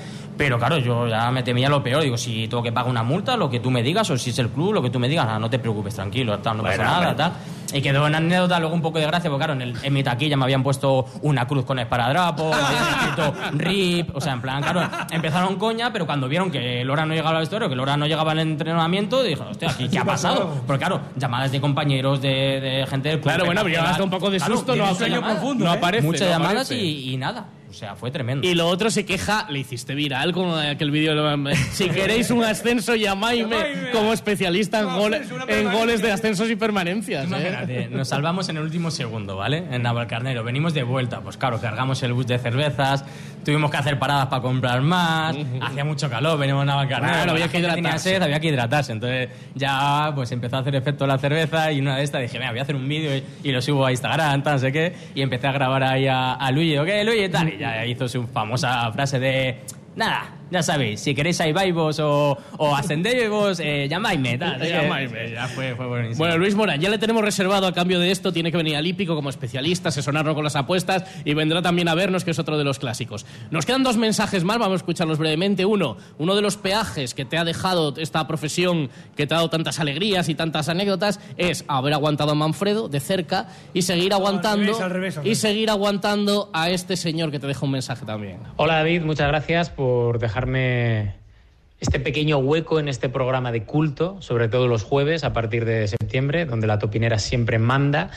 [0.41, 2.03] Pero claro, yo ya me temía lo peor.
[2.03, 4.39] Digo, si tengo que pagar una multa, lo que tú me digas, o si es
[4.39, 6.91] el club, lo que tú me digas, no te preocupes, tranquilo, tal, no pasa Bueno,
[6.91, 7.15] nada, hombre.
[7.25, 7.33] tal.
[7.79, 10.03] y quedó una anécdota luego un poco de gracia, porque claro, en, el, en mi
[10.03, 14.41] taquilla me habían puesto una cruz con esparadrapo, me habían escrito RIP, o sea, en
[14.41, 17.97] plan, claro, empezaron coña, pero cuando vieron que Lora no llegaba al vestuario, que Lora
[17.99, 20.63] no llegaba al entrenamiento, dijeron, hostia, ¿qué, qué ha pasado?
[20.67, 24.11] Porque claro, llamadas de compañeros, de, de gente del club, Claro, bueno, pero llevas un
[24.11, 25.77] poco de Claro, susto, no sueño profundo, No ¿eh?
[25.77, 26.77] aparece, Muchas no llamadas aparece.
[26.77, 27.47] y, y nada.
[27.71, 28.47] O sea, fue tremendo.
[28.47, 31.15] Y lo otro se queja, le hiciste viral con aquel vídeo.
[31.15, 33.47] lo- Si queréis un ascenso, llamadme
[33.93, 37.29] como especialista en, gole- en goles de ascensos y permanencias.
[37.33, 37.89] ¿eh?
[37.91, 39.65] Nos salvamos en el último segundo, ¿vale?
[39.71, 40.43] En Navalcarnero.
[40.43, 43.05] Venimos de vuelta, pues claro, cargamos el bus de cervezas,
[43.45, 47.31] tuvimos que hacer paradas para comprar más, hacía mucho calor, venimos a Navalcarnero.
[47.31, 48.11] Había que hidratarse.
[48.11, 48.93] sed, había que hidratarse.
[48.93, 52.51] Entonces ya pues empezó a hacer efecto la cerveza y una de estas dije, mira,
[52.51, 54.93] voy a hacer un vídeo y, y lo subo a Instagram, tal, no sé qué.
[55.15, 57.29] Y empecé a grabar ahí a, a Luigi, ¿ok, Luigi?
[57.29, 59.61] Tal, y ya hizo su famosa frase de...
[59.97, 64.61] Nada, ya sabéis, si queréis ahí vos o, o ascendéis vos, eh, llamadme, tal.
[64.69, 65.31] Llamadme.
[65.31, 66.19] Ya fue, fue buenísimo.
[66.19, 68.33] Bueno, Luis Morán, ya le tenemos reservado a cambio de esto.
[68.33, 71.95] Tiene que venir al Hípico como especialista, asesorarnos con las apuestas y vendrá también a
[71.95, 73.27] vernos, que es otro de los clásicos.
[73.51, 75.65] Nos quedan dos mensajes más, vamos a escucharlos brevemente.
[75.65, 79.51] Uno, uno de los peajes que te ha dejado esta profesión, que te ha dado
[79.51, 84.67] tantas alegrías y tantas anécdotas, es haber aguantado a Manfredo de cerca y seguir aguantando
[84.67, 88.05] revés, al revés, al y seguir aguantando a este señor que te deja un mensaje
[88.05, 88.39] también.
[88.57, 90.19] Hola David, muchas gracias por
[90.49, 95.89] este pequeño hueco en este programa de culto, sobre todo los jueves a partir de
[95.89, 98.11] septiembre, donde la topinera siempre manda.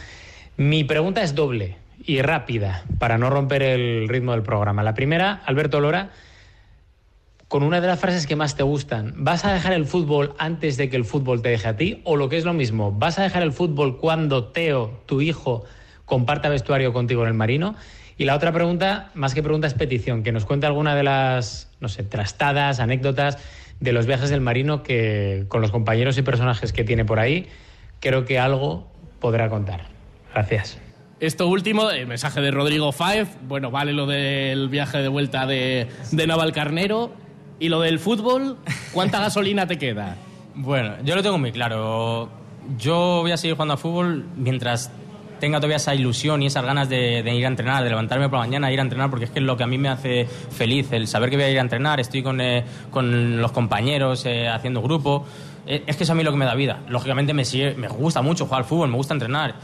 [0.58, 4.84] Mi pregunta es doble y rápida para no romper el ritmo del programa.
[4.84, 6.12] La primera, Alberto Lora,
[7.48, 10.76] con una de las frases que más te gustan, ¿vas a dejar el fútbol antes
[10.76, 12.02] de que el fútbol te deje a ti?
[12.04, 15.64] O lo que es lo mismo, ¿vas a dejar el fútbol cuando Teo, tu hijo,
[16.06, 17.76] comparta vestuario contigo en el marino?
[18.18, 21.70] Y la otra pregunta, más que pregunta, es petición, que nos cuente alguna de las,
[21.80, 23.38] no sé, trastadas, anécdotas
[23.80, 27.48] de los viajes del marino que con los compañeros y personajes que tiene por ahí,
[28.00, 28.88] creo que algo
[29.20, 29.88] podrá contar.
[30.34, 30.80] Gracias.
[31.20, 35.88] Esto último, el mensaje de Rodrigo Faez, bueno, vale lo del viaje de vuelta de,
[36.12, 37.14] de Navalcarnero.
[37.60, 38.58] ¿Y lo del fútbol?
[38.92, 40.18] ¿Cuánta gasolina te queda?
[40.56, 42.30] Bueno, yo lo tengo muy claro.
[42.78, 44.92] Yo voy a seguir jugando a fútbol mientras
[45.44, 48.46] tenga todavía esa ilusión y esas ganas de, ir a entrenar, de levantarme por la
[48.46, 50.88] mañana ir a entrenar, porque es que es lo que a mí me hace feliz,
[50.94, 54.48] el saber que voy a ir a entrenar, estoy con, eh, con los compañeros eh,
[54.48, 55.26] haciendo grupo.
[55.68, 56.80] Eh, es que eso a mí lo que me da vida.
[56.88, 59.56] Lógicamente me, sigue- me gusta mucho jugar al fútbol, me gusta entrenar.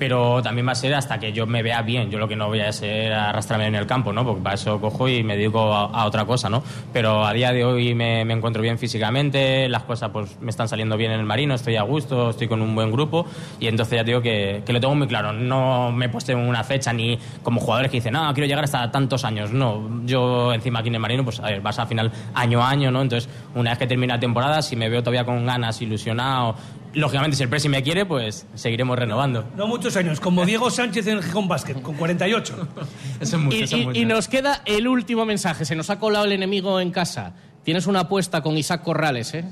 [0.00, 2.10] Pero también va a ser hasta que yo me vea bien.
[2.10, 4.24] Yo lo que no voy a ser arrastrarme en el campo, ¿no?
[4.24, 6.62] Porque para eso cojo y me dedico a, otra cosa, ¿no?
[6.90, 10.96] Pero a día de hoy me, encuentro bien físicamente, las cosas pues me están saliendo
[10.96, 13.26] bien en el marino, estoy a gusto, estoy con un buen grupo
[13.60, 15.34] y entonces ya digo que, que lo tengo muy claro.
[15.34, 18.90] No me he puesto una fecha ni como jugadores que dicen, no, quiero llegar hasta
[18.90, 19.52] tantos años.
[19.52, 22.70] No, yo encima aquí en el marino, pues a ver, vas al final año a
[22.70, 23.02] año, ¿no?
[23.02, 26.54] Entonces, una vez que termina la temporada, si me veo todavía con ganas, ilusionado,
[26.94, 29.44] lógicamente si el Presi me quiere, pues seguiremos renovando.
[29.56, 32.68] No muchos años, como Diego Sánchez en el Gijón Basket, con 48.
[33.20, 34.00] Eso es mucho, Y, eso es y- mucho.
[34.00, 35.64] y nos queda el último mensaje.
[35.64, 37.34] Se nos ha colado el enemigo en casa.
[37.64, 39.44] Tienes una apuesta con Isaac Corrales, ¿eh?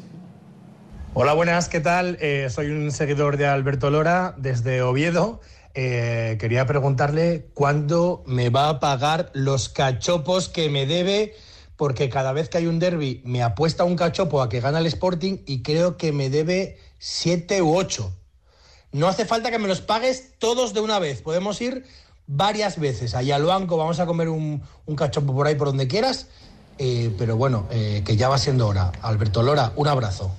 [1.15, 2.17] Hola, buenas, ¿qué tal?
[2.21, 5.41] Eh, soy un seguidor de Alberto Lora desde Oviedo.
[5.75, 11.35] Eh, quería preguntarle cuándo me va a pagar los cachopos que me debe,
[11.77, 14.87] porque cada vez que hay un derby me apuesta un cachopo a que gana el
[14.87, 18.13] Sporting y creo que me debe siete u ocho.
[18.93, 21.23] No hace falta que me los pagues todos de una vez.
[21.23, 21.85] Podemos ir
[22.27, 25.89] varias veces allá al banco, vamos a comer un, un cachopo por ahí por donde
[25.89, 26.27] quieras.
[26.79, 28.93] Eh, pero bueno, eh, que ya va siendo hora.
[29.03, 30.31] Alberto Lora, un abrazo.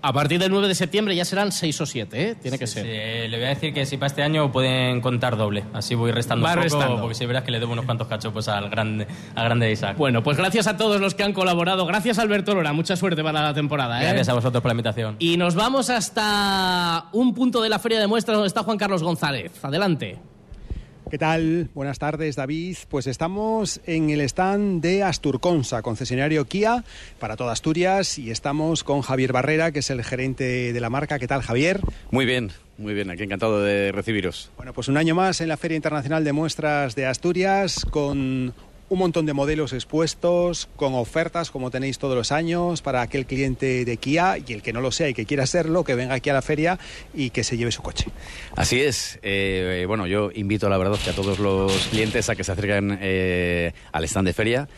[0.00, 2.34] A partir del 9 de septiembre ya serán 6 o 7, ¿eh?
[2.36, 2.86] Tiene que ser.
[2.86, 5.64] Le voy a decir que si para este año pueden contar doble.
[5.74, 7.00] Así voy restando Va un poco, restando.
[7.00, 9.96] porque si verás que le debo unos cuantos cachopos al grande, al grande Isaac.
[9.96, 11.84] Bueno, pues gracias a todos los que han colaborado.
[11.84, 12.72] Gracias, Alberto Lora.
[12.72, 14.04] Mucha suerte para la temporada, ¿eh?
[14.04, 15.16] Gracias a vosotros por la invitación.
[15.18, 19.02] Y nos vamos hasta un punto de la feria de muestras donde está Juan Carlos
[19.02, 19.52] González.
[19.64, 20.18] Adelante.
[21.10, 21.70] ¿Qué tal?
[21.74, 22.76] Buenas tardes, David.
[22.90, 26.84] Pues estamos en el stand de Asturconsa, concesionario Kia
[27.18, 31.18] para toda Asturias, y estamos con Javier Barrera, que es el gerente de la marca.
[31.18, 31.80] ¿Qué tal, Javier?
[32.10, 34.50] Muy bien, muy bien, aquí encantado de recibiros.
[34.58, 38.52] Bueno, pues un año más en la Feria Internacional de Muestras de Asturias, con
[38.90, 43.84] un montón de modelos expuestos, con ofertas como tenéis todos los años para aquel cliente
[43.84, 46.30] de Kia y el que no lo sea y que quiera serlo, que venga aquí
[46.30, 46.78] a la feria
[47.14, 48.06] y que se lleve su coche.
[48.56, 52.44] Así es, eh, bueno, yo invito la verdad que a todos los clientes a que
[52.44, 54.68] se acerquen eh, al stand de feria.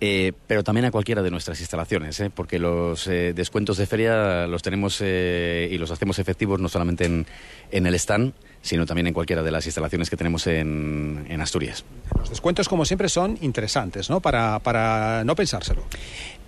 [0.00, 2.28] eh, pero también a cualquiera de nuestras instalaciones, ¿eh?
[2.34, 7.26] porque los descuentos de feria los tenemos y los hacemos efectivos no solamente en,
[7.70, 8.34] en el stand,
[8.64, 11.84] sino también en cualquiera de las instalaciones que tenemos en, en Asturias.
[12.16, 14.20] Los descuentos, como siempre, son interesantes, ¿no?
[14.20, 15.84] Para, para no pensárselo.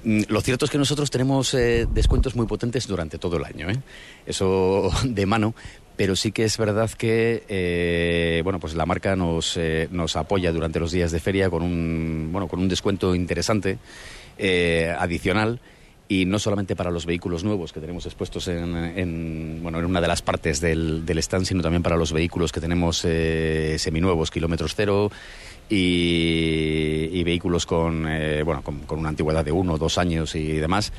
[0.02, 3.68] Mm, Lo cierto es que nosotros tenemos eh, descuentos muy potentes durante todo el año,
[3.68, 3.76] ¿eh?
[4.24, 5.54] eso de mano,
[5.96, 10.52] pero sí que es verdad que eh, bueno pues la marca nos, eh, nos apoya
[10.52, 13.78] durante los días de feria con un bueno con un descuento interesante
[14.38, 15.60] eh, adicional
[16.08, 20.08] y no solamente para los vehículos nuevos que tenemos expuestos en, bueno, en una de
[20.08, 25.10] las partes del, stand, sino también para los vehículos que tenemos seminuevos, kilómetros cero,
[25.68, 28.04] y, vehículos con,
[28.44, 30.92] bueno, con, una antigüedad de uno dos años y demás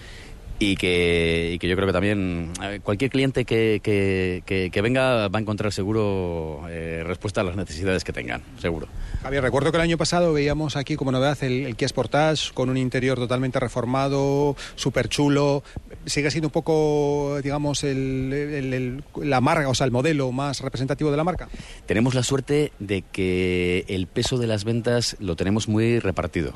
[0.60, 2.52] y que, y que yo creo que también
[2.84, 8.04] cualquier cliente que, que, que, venga va a encontrar seguro eh, respuesta a las necesidades
[8.04, 8.88] que tengan, seguro.
[9.22, 12.70] Javier, recuerdo que el año pasado veíamos aquí como novedad el, el Kia Sportage con
[12.70, 15.64] un interior totalmente reformado, súper chulo.
[16.06, 21.18] Sigue siendo un poco, digamos, el, la marca, o sea, el modelo más representativo de
[21.18, 21.50] la marca.
[21.86, 26.54] Tenemos la suerte de que el peso de las ventas lo tenemos muy repartido.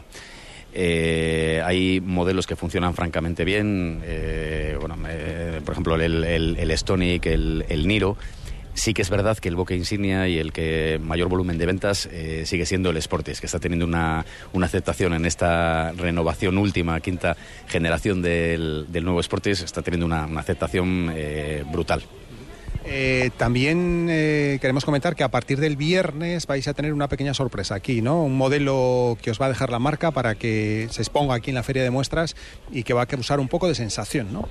[0.73, 6.77] Eh, hay modelos que funcionan francamente bien, eh, bueno, eh, por ejemplo el, el, el
[6.77, 8.15] Stonic, el, el, Niro.
[8.73, 12.07] Sí que es verdad que el boque insignia y el que mayor volumen de ventas
[12.11, 16.99] eh, sigue siendo el Sportis, que está teniendo una, una, aceptación en esta renovación última,
[17.01, 17.35] quinta
[17.67, 22.03] generación del, del nuevo Sportis, está teniendo una, una aceptación eh, brutal.
[22.83, 27.75] Eh, también queremos comentar que a partir del viernes vais a tener una pequeña sorpresa
[27.75, 28.23] aquí, ¿no?
[28.23, 31.55] Un modelo que os va a dejar la marca para que se exponga aquí en
[31.55, 32.35] la feria de muestras
[32.71, 34.47] y que va a causar un poco de sensación, ¿no?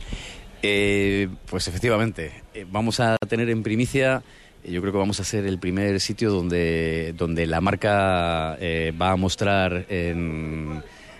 [0.62, 2.32] Eh, pues efectivamente,
[2.70, 4.22] vamos a tener en primicia
[4.62, 9.12] yo creo que vamos a ser el primer sitio donde, donde la marca eh, va
[9.12, 10.14] a mostrar eh,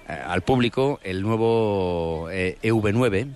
[0.07, 3.29] al público el nuevo eh, EV9,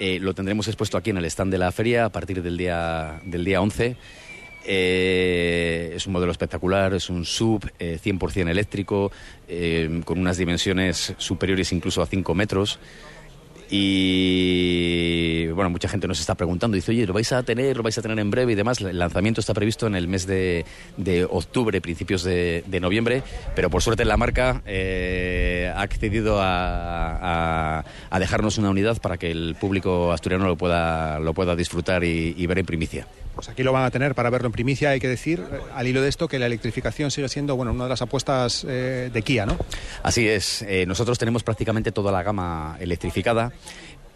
[0.00, 3.20] eh, lo tendremos expuesto aquí en el stand de la feria a partir del día,
[3.24, 3.96] del día 11.
[4.64, 9.10] Eh, es un modelo espectacular, es un sub eh, 100% eléctrico,
[9.48, 12.78] eh, con unas dimensiones superiores incluso a 5 metros.
[13.70, 17.98] Y bueno, mucha gente nos está preguntando, dice, oye, ¿lo vais a tener, lo vais
[17.98, 18.80] a tener en breve y demás?
[18.80, 20.64] El lanzamiento está previsto en el mes de,
[21.30, 23.22] octubre, principios de, noviembre,
[23.54, 27.84] pero por suerte la marca eh, ha accedido a,
[28.18, 33.06] dejarnos una unidad para que el público asturiano lo pueda, disfrutar y ver en primicia.
[33.38, 34.90] Pues aquí lo van a tener para verlo en primicia.
[34.90, 37.90] Hay que decir, al hilo de esto, que la electrificación sigue siendo bueno, una de
[37.90, 39.56] las apuestas eh, de Kia, ¿no?
[40.02, 40.62] Así es.
[40.62, 43.52] Eh, nosotros tenemos prácticamente toda la gama electrificada.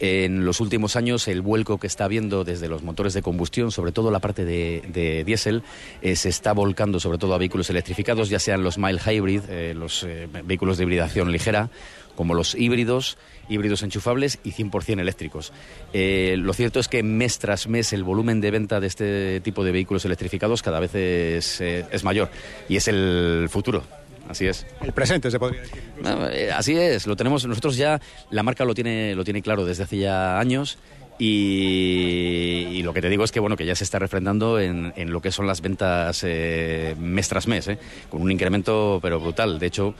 [0.01, 3.93] En los últimos años, el vuelco que está habiendo desde los motores de combustión, sobre
[3.93, 5.63] todo la parte de, diésel,
[6.01, 9.43] eh, se está volcando sobre todo a vehículos electrificados, ya sean los mild hybrid,
[9.77, 11.71] los eh, vehículos de hibridación ligera,
[12.17, 13.19] como los híbridos,
[13.49, 15.53] híbridos enchufables y 100% eléctricos.
[15.93, 19.65] Eh, lo cierto es que mes tras mes el volumen de venta de este tipo
[19.65, 22.31] de vehículos electrificados cada vez es, eh, es mayor
[22.69, 23.83] y es el futuro.
[24.29, 24.67] Así es.
[24.81, 25.83] El presente se podría decir.
[26.01, 29.65] No, eh, así es, lo tenemos nosotros ya, la marca lo tiene, lo tiene claro
[29.65, 30.79] desde hace ya años.
[31.19, 34.93] Y, y, lo que te digo es que bueno que ya se está refrendando en,
[34.97, 37.79] en lo que son las ventas eh, mes tras mes, eh,
[38.09, 39.59] con un incremento pero brutal.
[39.59, 39.95] De hecho,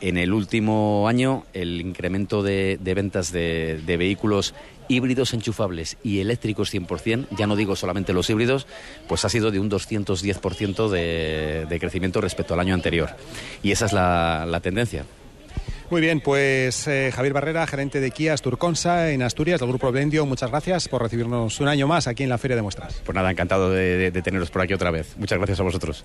[0.00, 4.54] en el último año el incremento de, de ventas de, de, vehículos
[4.88, 8.66] híbridos enchufables y eléctricos 100%, ya no digo solamente los híbridos,
[9.08, 13.10] pues ha sido de un 210% de, de crecimiento respecto al año anterior.
[13.62, 15.04] Y esa es la, la tendencia.
[15.90, 20.26] Muy bien, pues eh, Javier Barrera, gerente de Kia Asturconsa en Asturias, del Grupo Blendio,
[20.26, 23.00] muchas gracias por recibirnos un año más aquí en la Feria de Muestras.
[23.04, 25.16] Pues nada, encantado de, de, de teneros por aquí otra vez.
[25.16, 26.04] Muchas gracias a vosotros.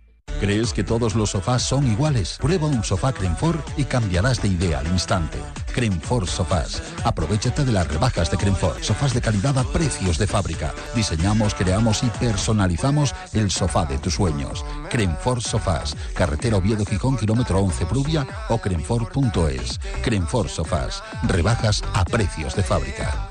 [0.39, 2.37] ¿Crees que todos los sofás son iguales?
[2.39, 5.37] Prueba un sofá Crenfor y cambiarás de idea al instante.
[5.73, 6.81] Crenfor Sofás.
[7.03, 8.83] Aprovechate de las rebajas de Crenfor.
[8.83, 10.73] Sofás de calidad a precios de fábrica.
[10.95, 14.65] Diseñamos, creamos y personalizamos el sofá de tus sueños.
[14.89, 15.95] Crenfor Sofás.
[16.13, 19.79] Carretera Oviedo Gijón, kilómetro 11 Prubia o crenfor.es.
[20.03, 21.03] Crenfor Sofás.
[21.23, 23.30] Rebajas a precios de fábrica.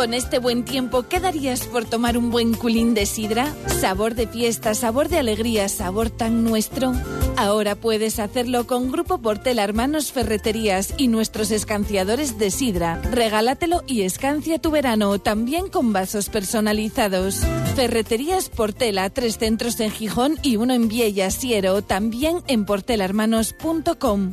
[0.00, 3.54] Con este buen tiempo, ¿qué darías por tomar un buen culín de sidra?
[3.66, 6.94] Sabor de fiesta, sabor de alegría, sabor tan nuestro.
[7.36, 12.96] Ahora puedes hacerlo con Grupo Portela Hermanos Ferreterías y nuestros escanciadores de sidra.
[13.10, 17.42] Regálatelo y escancia tu verano, también con vasos personalizados.
[17.76, 24.32] Ferreterías Portela, tres centros en Gijón y uno en Viella, Siero, también en portelahermanos.com.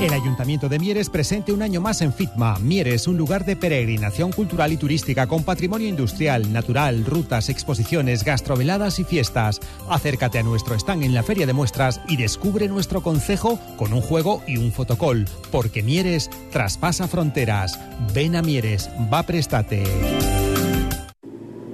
[0.00, 2.58] El Ayuntamiento de Mieres presente un año más en FITMA.
[2.58, 8.98] Mieres, un lugar de peregrinación cultural y turística con patrimonio industrial, natural, rutas, exposiciones, gastroveladas
[8.98, 9.60] y fiestas.
[9.90, 14.00] Acércate a nuestro stand en la Feria de Muestras y descubre nuestro concejo con un
[14.00, 15.28] juego y un fotocall.
[15.52, 17.78] Porque Mieres traspasa fronteras.
[18.14, 19.84] Ven a Mieres, va prestate.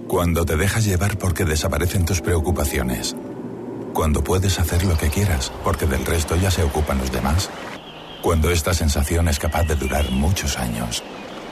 [0.09, 3.15] Cuando te dejas llevar porque desaparecen tus preocupaciones.
[3.95, 7.51] Cuando puedes hacer lo que quieras porque del resto ya se ocupan los demás.
[8.27, 11.01] Cuando esta sensación es capaz de durar muchos años.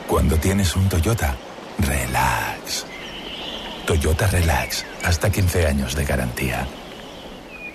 [0.08, 1.36] Cuando tienes un Toyota,
[1.78, 2.84] relax.
[3.86, 6.66] Toyota Relax, hasta 15 años de garantía.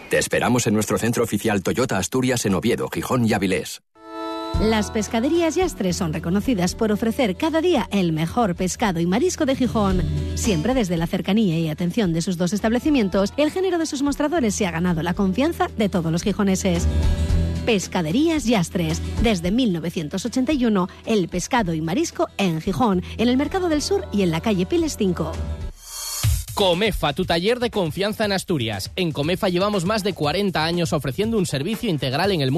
[0.09, 3.81] Te esperamos en nuestro centro oficial Toyota Asturias en Oviedo, Gijón y Avilés.
[4.59, 9.55] Las pescaderías Yastres son reconocidas por ofrecer cada día el mejor pescado y marisco de
[9.55, 10.03] Gijón.
[10.35, 14.55] Siempre desde la cercanía y atención de sus dos establecimientos, el género de sus mostradores
[14.55, 16.85] se ha ganado la confianza de todos los gijoneses.
[17.69, 18.99] Pescaderías Yastres.
[19.21, 24.31] Desde 1981, el pescado y marisco en Gijón, en el Mercado del Sur y en
[24.31, 25.31] la calle Piles 5.
[26.59, 28.91] Comefa, tu taller de confianza en Asturias.
[28.97, 32.57] En Comefa llevamos más de 40 años ofreciendo un servicio integral en el mundo